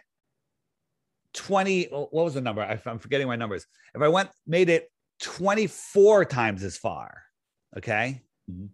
[1.33, 2.61] 20, what was the number?
[2.61, 3.65] I, I'm forgetting my numbers.
[3.95, 4.91] If I went, made it
[5.21, 7.23] 24 times as far,
[7.77, 8.21] okay.
[8.51, 8.69] Mhm.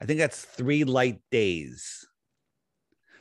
[0.00, 2.06] I think that's three light days.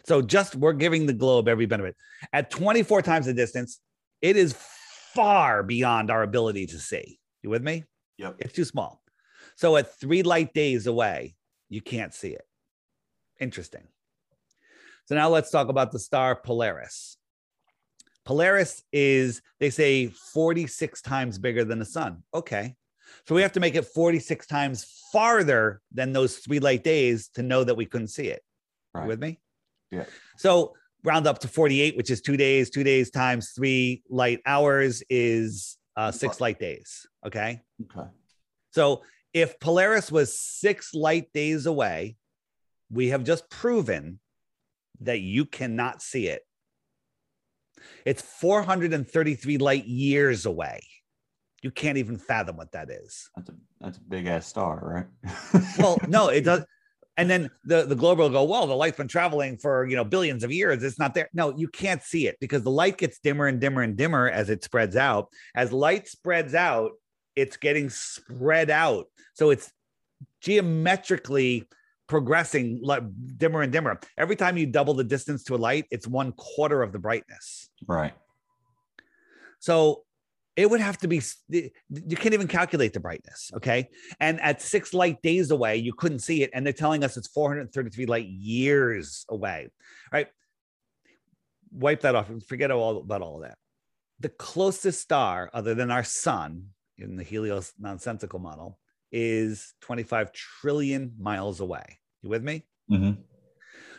[0.05, 1.95] So just we're giving the globe every benefit.
[2.33, 3.81] At 24 times the distance,
[4.21, 4.55] it is
[5.13, 7.19] far beyond our ability to see.
[7.43, 7.83] You with me?
[8.17, 8.37] Yep.
[8.39, 9.01] It's too small.
[9.59, 11.35] So at three light days away,
[11.67, 12.47] you can't see it.
[13.41, 13.83] Interesting.
[15.05, 17.17] So now let's talk about the star Polaris.
[18.23, 22.23] Polaris is, they say, 46 times bigger than the sun.
[22.33, 22.75] Okay.
[23.27, 27.43] So we have to make it 46 times farther than those three light days to
[27.43, 28.41] know that we couldn't see it.
[28.95, 29.07] You Right.
[29.09, 29.41] with me?
[29.91, 30.05] Yeah.
[30.37, 35.03] So round up to 48, which is two days, two days times three light hours
[35.09, 37.05] is uh, six light days.
[37.25, 37.59] Okay.
[37.83, 38.07] Okay.
[38.71, 39.01] So
[39.33, 42.17] if Polaris was six light days away,
[42.91, 44.19] we have just proven
[45.01, 46.41] that you cannot see it.
[48.05, 50.81] It's 433 light years away.
[51.61, 53.29] You can't even fathom what that is.
[53.35, 55.63] That's a that's a big ass star, right?
[55.77, 56.65] Well, no, it does.
[57.17, 60.05] And then the, the globe will go, well, the light's been traveling for you know
[60.05, 60.81] billions of years.
[60.83, 61.29] It's not there.
[61.33, 64.49] No, you can't see it because the light gets dimmer and dimmer and dimmer as
[64.49, 65.27] it spreads out.
[65.53, 66.91] As light spreads out,
[67.39, 69.07] it's getting spread out.
[69.33, 69.71] So it's
[70.41, 71.67] geometrically
[72.07, 73.03] progressing like
[73.37, 73.99] dimmer and dimmer.
[74.17, 77.69] Every time you double the distance to a light, it's one quarter of the brightness.
[77.87, 78.13] right.
[79.59, 80.03] So
[80.55, 83.51] it would have to be, you can't even calculate the brightness.
[83.55, 83.89] Okay.
[84.19, 86.49] And at six light days away, you couldn't see it.
[86.53, 89.69] And they're telling us it's 433 light years away.
[89.69, 90.27] All right.
[91.71, 93.57] Wipe that off and forget all about all of that.
[94.19, 98.79] The closest star, other than our sun in the Helios nonsensical model,
[99.11, 101.99] is 25 trillion miles away.
[102.21, 102.65] You with me?
[102.91, 103.21] Mm-hmm.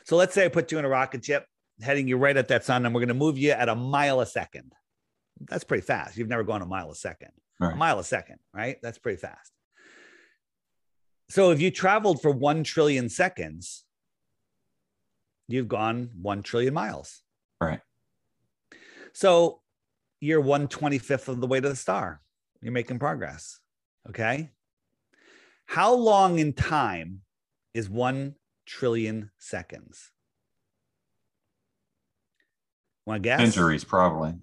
[0.04, 1.46] So let's say I put you in a rocket ship
[1.80, 4.20] heading you right at that sun, and we're going to move you at a mile
[4.20, 4.72] a second.
[5.48, 6.16] That's pretty fast.
[6.16, 7.30] You've never gone a mile a second.
[7.60, 8.78] A mile a second, right?
[8.82, 9.52] That's pretty fast.
[11.28, 13.84] So if you traveled for 1 trillion seconds,
[15.46, 17.20] you've gone 1 trillion miles.
[17.60, 17.80] Right.
[19.12, 19.60] So
[20.20, 22.20] you're 125th of the way to the star.
[22.62, 23.58] You're making progress.
[24.08, 24.50] Okay.
[25.66, 27.20] How long in time
[27.74, 28.34] is 1
[28.66, 30.10] trillion seconds?
[33.06, 33.40] Want to guess?
[33.40, 34.34] Centuries, probably.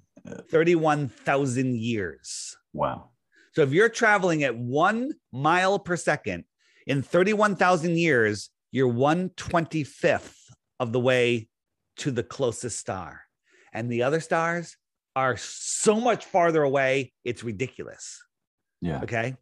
[0.49, 2.57] 31,000 years.
[2.73, 3.09] Wow.
[3.53, 6.43] So if you're traveling at one mile per second
[6.85, 10.35] in 31,000 years, you're 125th
[10.79, 11.49] of the way
[11.97, 13.21] to the closest star.
[13.73, 14.77] And the other stars
[15.17, 18.23] are so much farther away, it's ridiculous.
[18.81, 19.01] Yeah.
[19.01, 19.35] Okay.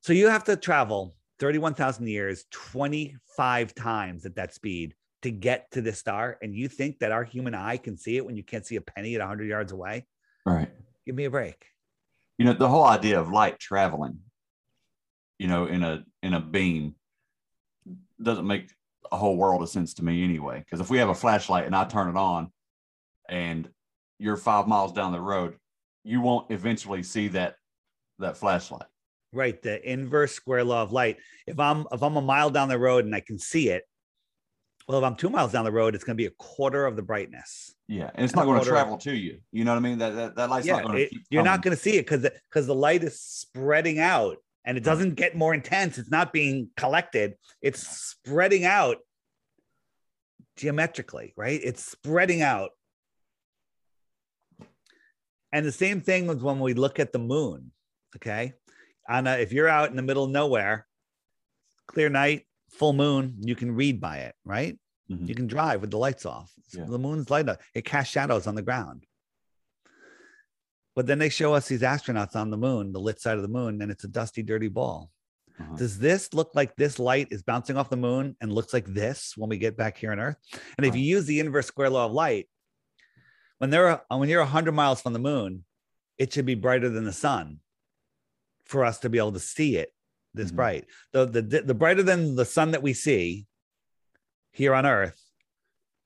[0.00, 5.80] So you have to travel 31,000 years, 25 times at that speed to get to
[5.80, 6.38] this star.
[6.42, 8.80] And you think that our human eye can see it when you can't see a
[8.80, 10.06] penny at 100 yards away?
[10.44, 10.68] Right.
[11.06, 11.64] Give me a break.
[12.38, 14.18] You know, the whole idea of light traveling,
[15.38, 16.96] you know, in a in a beam
[18.20, 18.72] doesn't make
[19.12, 20.58] a whole world of sense to me anyway.
[20.58, 22.50] Because if we have a flashlight and I turn it on
[23.28, 23.70] and
[24.18, 25.56] you're five miles down the road,
[26.04, 27.56] you won't eventually see that
[28.18, 28.86] that flashlight.
[29.32, 31.18] Right, the inverse square law of light.
[31.46, 33.84] If I'm if I'm a mile down the road and I can see it,
[34.88, 36.96] well, if I'm two miles down the road, it's going to be a quarter of
[36.96, 37.74] the brightness.
[37.88, 39.38] Yeah, and it's And not going to travel to you.
[39.52, 39.98] You know what I mean?
[39.98, 41.02] That that, that light's yeah, not going to.
[41.02, 44.76] it- you're not going to see it because because the light is spreading out and
[44.76, 44.84] it mm.
[44.84, 45.98] doesn't get more intense.
[45.98, 47.34] It's not being collected.
[47.60, 48.98] It's spreading out
[50.56, 51.60] geometrically, right?
[51.62, 52.70] It's spreading out.
[55.56, 57.72] And the same thing with when we look at the moon.
[58.16, 58.52] Okay,
[59.08, 60.86] on a, if you're out in the middle of nowhere,
[61.86, 64.78] clear night, full moon, you can read by it, right?
[65.10, 65.26] Mhm.
[65.26, 66.52] You can drive with the lights off.
[66.72, 66.84] Yeah.
[66.84, 67.62] The moon's light up.
[67.74, 69.06] It casts shadows on the ground.
[70.94, 73.48] But then they show us these astronauts on the moon, the lit side of the
[73.48, 75.10] moon, and it's a dusty, dirty ball.
[75.58, 75.76] Uh-huh.
[75.76, 79.32] Does this look like this light is bouncing off the moon and looks like this
[79.38, 80.36] when we get back here on Earth?
[80.76, 82.46] And if you use the inverse square law of light,
[83.58, 85.64] when they're when you're 100 miles from the moon,
[86.18, 87.60] it should be brighter than the sun
[88.64, 89.92] for us to be able to see it
[90.34, 90.56] this Mhm.
[90.56, 90.86] bright.
[91.12, 93.46] The, the the brighter than the sun that we see
[94.52, 95.20] here on Earth,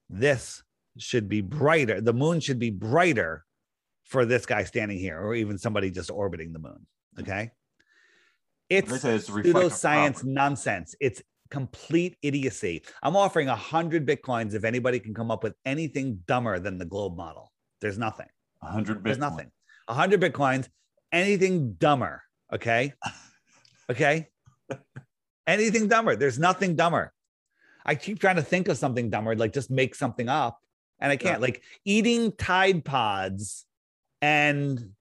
[0.08, 0.62] this
[0.98, 2.00] should be brighter.
[2.00, 3.44] The moon should be brighter
[4.04, 6.86] for this guy standing here, or even somebody just orbiting the moon.
[7.18, 7.52] Okay.
[8.68, 10.28] It's say it's a pseudoscience property.
[10.32, 10.94] nonsense.
[11.00, 12.82] It's complete idiocy.
[13.02, 16.84] I'm offering a hundred bitcoins if anybody can come up with anything dumber than the
[16.84, 17.52] globe model.
[17.80, 18.28] There's nothing.
[18.62, 19.50] A hundred There's nothing.
[19.88, 20.68] A hundred bitcoins.
[21.12, 22.22] Anything dumber.
[22.52, 22.92] Okay.
[23.90, 24.28] Okay.
[25.48, 26.14] anything dumber.
[26.14, 27.12] There's nothing dumber.
[27.84, 30.60] I keep trying to think of something dumber, like just make something up,
[31.00, 31.40] and I can't.
[31.40, 33.66] Like eating Tide Pods,
[34.22, 34.92] and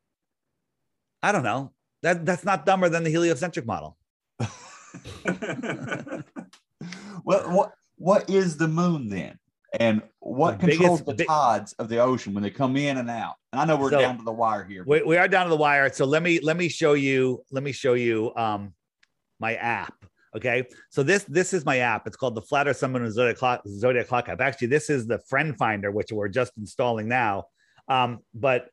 [1.21, 1.73] I don't know.
[2.01, 3.97] That that's not dumber than the heliocentric model.
[7.23, 9.37] what what what is the moon then?
[9.79, 12.97] And what The biggest- controls the big- tides of the ocean when they come in
[12.97, 13.35] and out?
[13.51, 14.83] And I know we're So- down to the wire here.
[14.87, 17.63] we, we are down to the wire so let me let me show you let
[17.63, 18.73] me show you um
[19.39, 19.93] my app
[20.35, 23.13] okay so this this is my app it's called the Flat Earth Sun Moon and
[23.13, 27.07] zodiac clock zodiac clock app actually this is the friend finder which we're just installing
[27.07, 27.45] now
[27.87, 28.69] um but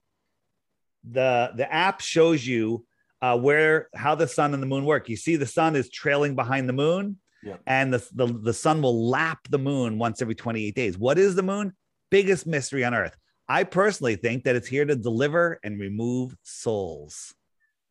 [1.09, 2.85] the the app shows you
[3.23, 6.35] uh where how the sun and the moon work you see the sun is trailing
[6.35, 7.61] behind the moon Yep.
[7.67, 11.35] and the, the the sun will lap the moon once every 28 days what is
[11.37, 11.75] the moon
[12.11, 13.17] biggest mystery on earth
[13.49, 17.33] I personally think that it's here to deliver and remove souls.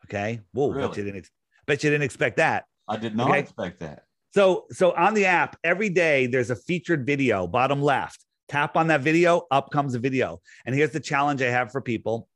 [0.05, 0.41] Okay.
[0.51, 1.29] Whoa, bet you didn't
[1.65, 2.65] bet you didn't expect that.
[2.87, 3.39] I did not Okay.
[3.39, 4.03] expect that.
[4.33, 8.25] So so on the app, every day there's a featured video, bottom left.
[8.49, 10.41] Tap on that video, up comes a video.
[10.65, 12.27] And here's the challenge I have for people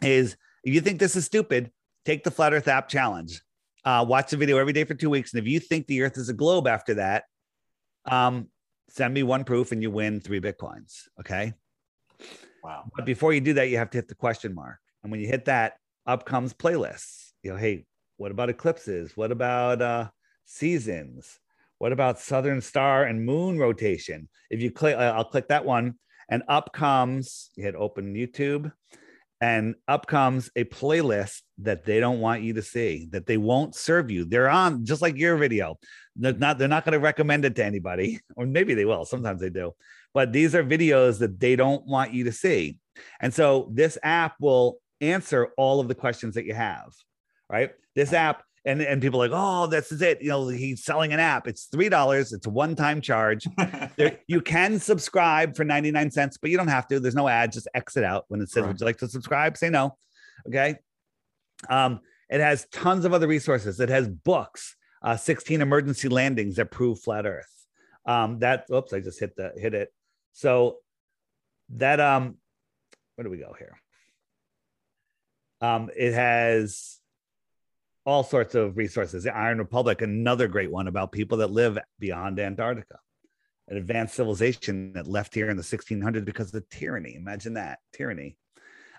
[0.00, 1.72] is if you think this is stupid,
[2.04, 3.40] take the Flat Earth app challenge.
[3.84, 5.32] Uh, watch the video every day for two weeks.
[5.32, 7.24] And if you think the earth is a globe after that,
[8.10, 8.48] um,
[8.88, 11.08] send me one proof and you win three Bitcoins.
[11.18, 11.54] Okay.
[12.62, 12.84] Wow.
[12.94, 14.78] But before you do that, you have to hit the question mark.
[15.02, 15.74] And when you hit that,
[16.06, 17.32] up comes playlists.
[17.42, 17.86] You know, hey,
[18.16, 19.16] what about eclipses?
[19.16, 20.10] What about uh,
[20.44, 21.38] seasons?
[21.78, 24.28] What about Southern Star and Moon rotation?
[24.50, 25.94] If you click, uh, I'll click that one,
[26.28, 27.50] and up comes.
[27.56, 28.70] You hit open YouTube,
[29.42, 33.74] and up comes a playlist that they don't want you to see, that they won't
[33.74, 34.24] serve you.
[34.24, 35.78] They're on just like your video.
[36.16, 36.56] They're not.
[36.56, 39.04] They're not going to recommend it to anybody, or maybe they will.
[39.04, 39.72] Sometimes they do
[40.14, 42.78] but these are videos that they don't want you to see.
[43.20, 46.92] And so this app will answer all of the questions that you have,
[47.48, 47.70] right?
[47.94, 50.22] This app, and, and people are like, oh, this is it.
[50.22, 51.48] You know, he's selling an app.
[51.48, 52.32] It's $3.
[52.32, 53.46] It's a one-time charge.
[53.96, 57.00] There, you can subscribe for 99 cents, but you don't have to.
[57.00, 57.52] There's no ad.
[57.52, 58.68] Just exit out when it says, Right.
[58.68, 59.56] would you like to subscribe?
[59.56, 59.96] Say no.
[60.46, 60.76] Okay.
[61.68, 62.00] Um,
[62.30, 63.80] it has tons of other resources.
[63.80, 67.66] It has books, uh, 16 emergency landings that prove flat earth.
[68.06, 69.92] Um, that, oops, I just hit the, hit it.
[70.32, 70.76] So
[71.70, 72.36] that, um,
[73.16, 73.76] where do we go here?
[75.60, 76.98] Um, it has
[78.04, 79.24] all sorts of resources.
[79.24, 82.98] The Iron Republic, another great one about people that live beyond Antarctica,
[83.68, 87.14] an advanced civilization that left here in the 1600s because of tyranny.
[87.14, 88.36] Imagine that tyranny.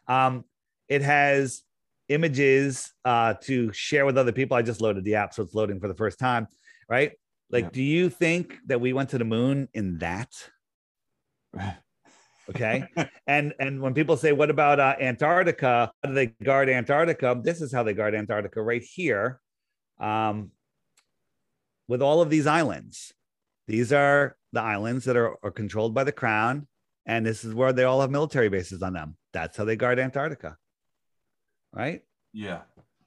[0.07, 0.45] Um,
[0.87, 1.63] it has
[2.09, 4.55] images uh, to share with other people.
[4.55, 6.47] I just loaded the app, so it's loading for the first time,
[6.89, 7.11] right?
[7.49, 7.69] Like, Yeah.
[7.73, 10.29] do you think that we went to the moon in that?
[12.49, 12.85] Okay.
[13.27, 15.91] and and when people say, "What about uh, Antarctica?
[16.03, 19.39] How do they guard Antarctica?" This is how they guard Antarctica right here,
[19.99, 20.51] um,
[21.87, 23.13] with all of these islands.
[23.67, 26.67] These are the islands that are, are controlled by the crown,
[27.05, 29.15] and this is where they all have military bases on them.
[29.31, 30.57] That's how they guard Antarctica,
[31.71, 32.01] right?
[32.33, 32.61] yeah.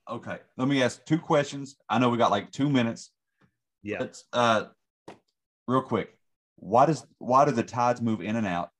[0.08, 0.38] Okay.
[0.56, 1.76] Let me ask two questions.
[1.88, 3.10] I know we got like two minutes.
[3.82, 3.98] Yeah.
[4.00, 4.66] Let's uh
[5.66, 6.16] real quick.
[6.56, 8.70] Why does why do the tides move in and out?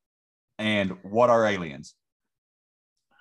[0.59, 1.94] And what are aliens?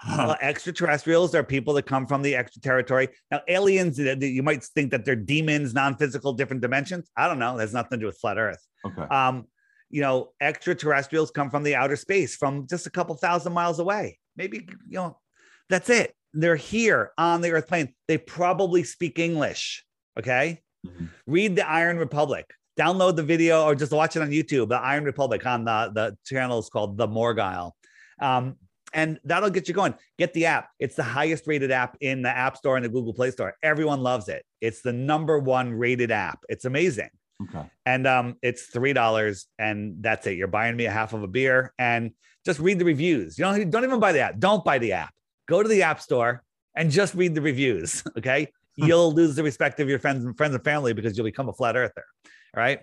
[0.07, 3.09] well, extraterrestrials are people that come from the extraterritory.
[3.31, 7.09] Now, aliens, you might think that they're demons, non-physical, different dimensions.
[7.17, 7.57] I don't know.
[7.57, 8.63] There's nothing to do with flat Earth.
[8.85, 9.01] okay.
[9.03, 9.45] Um,
[9.89, 14.17] you know, extraterrestrials come from the outer space, from just a couple thousand miles away.
[14.35, 15.17] Maybe you know,
[15.69, 16.13] that's it.
[16.33, 17.93] They're here on the Earth plane.
[18.07, 19.85] They probably speak English.
[20.19, 21.09] Okay, Mhm.
[21.27, 22.45] read the Iron Republic.
[22.77, 24.69] Download the video or just watch it on YouTube.
[24.69, 27.71] The Iron Republic on the the channel is called The Morgile.
[28.19, 28.57] Um,
[28.93, 29.93] and that'll get you going.
[30.17, 30.69] Get the app.
[30.79, 33.53] It's the highest rated app in the App Store and the Google Play Store.
[33.61, 34.45] Everyone loves it.
[34.61, 36.39] It's the number one rated app.
[36.47, 37.09] It's amazing.
[37.43, 37.69] Okay.
[37.85, 40.37] And um, it's three dollars, and that's it.
[40.37, 42.11] You're buying me a half of a beer, and
[42.45, 43.37] just read the reviews.
[43.37, 44.39] You don't don't even buy the app.
[44.39, 45.13] Don't buy the app.
[45.47, 46.43] Go to the App Store
[46.75, 48.03] and just read the reviews.
[48.17, 51.49] Okay, you'll lose the respect of your friends and friends and family because you'll become
[51.49, 52.05] a flat earther.
[52.55, 52.79] Right.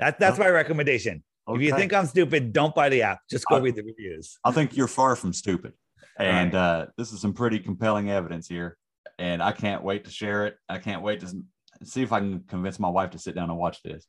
[0.00, 1.22] That, that's my recommendation.
[1.46, 3.20] If you think I'm stupid, don't buy the app.
[3.30, 4.38] Just go I- read the reviews.
[4.44, 5.74] I think you're far from stupid.
[6.18, 8.78] And uh, this is some pretty compelling evidence here.
[9.18, 10.56] And I can't wait to share it.
[10.68, 11.32] I can't wait to
[11.84, 14.06] see if I can convince my wife to sit down and watch this.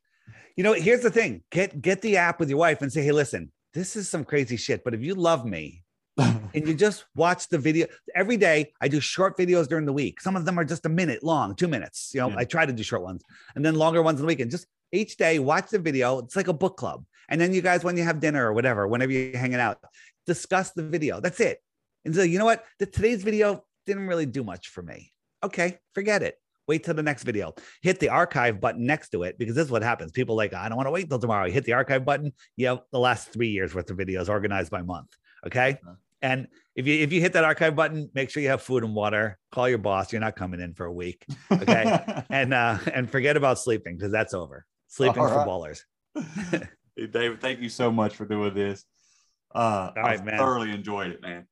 [0.56, 3.12] You know, here's the thing: get get the app with your wife and say, "Hey,
[3.12, 5.84] listen, this is some crazy shit, but if you love me,
[6.18, 8.72] and you just watch the video every day.
[8.80, 10.22] I do short videos during the week.
[10.22, 12.12] Some of them are just a minute long, two minutes.
[12.14, 12.38] You know, Yeah.
[12.38, 13.24] I try to do short ones
[13.56, 14.52] and then longer ones on the weekend.
[14.52, 16.20] Just each day, watch the video.
[16.20, 17.06] It's like a book club.
[17.28, 19.80] And then you guys, when you have dinner or whatever, whenever you're hanging out,
[20.26, 21.20] discuss the video.
[21.20, 21.62] That's it.
[22.06, 22.64] And so, you know what?
[22.80, 25.12] The, today's video didn't really do much for me.
[25.44, 26.38] Okay, forget it.
[26.68, 27.54] Wait till the next video.
[27.82, 30.12] Hit the archive button next to it because this is what happens.
[30.12, 31.46] People like, I don't want to wait till tomorrow.
[31.46, 32.34] You hit the archive button.
[32.56, 35.10] You have the last three years worth of videos organized by month.
[35.46, 35.78] Okay.
[35.84, 35.96] Uh-huh.
[36.22, 38.96] And if you if you hit that archive button, make sure you have food and
[38.96, 39.38] water.
[39.52, 40.12] Call your boss.
[40.12, 41.26] You're not coming in for a week.
[41.52, 42.24] Okay.
[42.30, 44.66] and uh and forget about sleeping because that's over.
[44.88, 45.82] Sleeping All for ballers.
[46.98, 48.86] Hey, David, thank you so much for doing this.
[49.54, 50.38] Uh, right, I man.
[50.38, 51.46] thoroughly enjoyed it, man.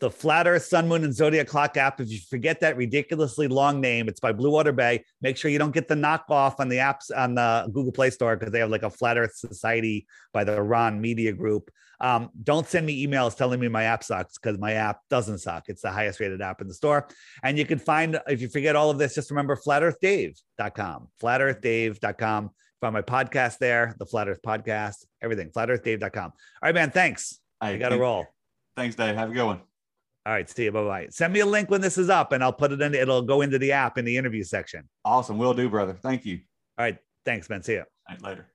[0.00, 2.00] The Flat Earth, Sun, Moon, and Zodiac Clock app.
[2.00, 5.04] If you forget that ridiculously long name, it's by Blue Water Bay.
[5.20, 8.36] Make sure you don't get the knockoff on the apps on the Google Play Store
[8.36, 11.70] because they have like a Flat Earth Society by the Ron Media Group.
[12.00, 15.64] Um, don't send me emails telling me my app sucks because my app doesn't suck.
[15.68, 17.08] It's the highest rated app in the store.
[17.42, 22.50] And you can find, if you forget all of this, just remember flatearthdave.com, flatearthdave.com.
[22.80, 26.24] Find my podcast there, the Flat Earth Podcast, everything, flatearthdave.com.
[26.24, 26.32] All
[26.62, 26.90] right, man.
[26.90, 27.38] Thanks.
[27.60, 28.26] Hey, I got to roll.
[28.74, 29.14] Thanks, Dave.
[29.16, 29.60] Have a good one.
[30.26, 30.72] All right, see you.
[30.72, 31.06] Bye bye.
[31.10, 32.94] Send me a link when this is up, and I'll put it in.
[32.94, 34.88] It'll go into the app in the interview section.
[35.04, 35.38] Awesome.
[35.38, 35.94] Will do, brother.
[35.94, 36.40] Thank you.
[36.78, 37.62] All right, thanks, man.
[37.62, 37.80] See you.
[37.80, 38.46] All right, later.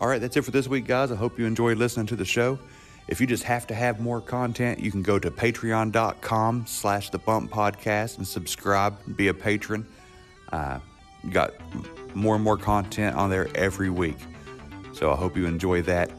[0.00, 1.12] All right, that's it for this week, guys.
[1.12, 2.58] I hope you enjoyed listening to the show.
[3.06, 7.18] If you just have to have more content, you can go to patreon.com slash the
[7.18, 9.86] bump podcast and subscribe, be a patron.
[10.52, 10.80] Uh,
[11.22, 11.52] you got
[12.14, 14.18] more and more content on there every week.
[14.92, 16.10] So I hope you enjoy that.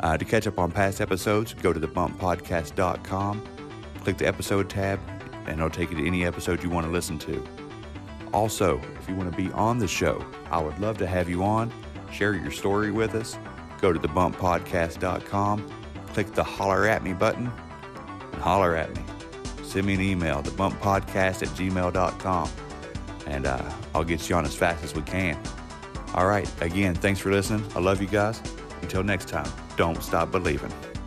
[0.00, 3.42] Uh, to catch up on past episodes, go to thebumppodcast.com,
[4.02, 5.00] click the episode tab,
[5.46, 7.44] and it'll take you to any episode you want to listen to.
[8.32, 11.42] Also, if you want to be on the show, I would love to have you
[11.42, 11.72] on.
[12.12, 13.38] Share your story with us.
[13.80, 15.70] Go to thebumppodcast.com,
[16.08, 17.50] click the holler at me button,
[18.32, 19.02] and holler at me.
[19.62, 22.50] Send me an email, thebumppodcast at gmail.com,
[23.26, 25.38] and uh, I'll get you on as fast as we can.
[26.14, 27.64] All right, again, thanks for listening.
[27.74, 28.40] I love you guys.
[28.80, 30.97] Until next time, don't stop believing.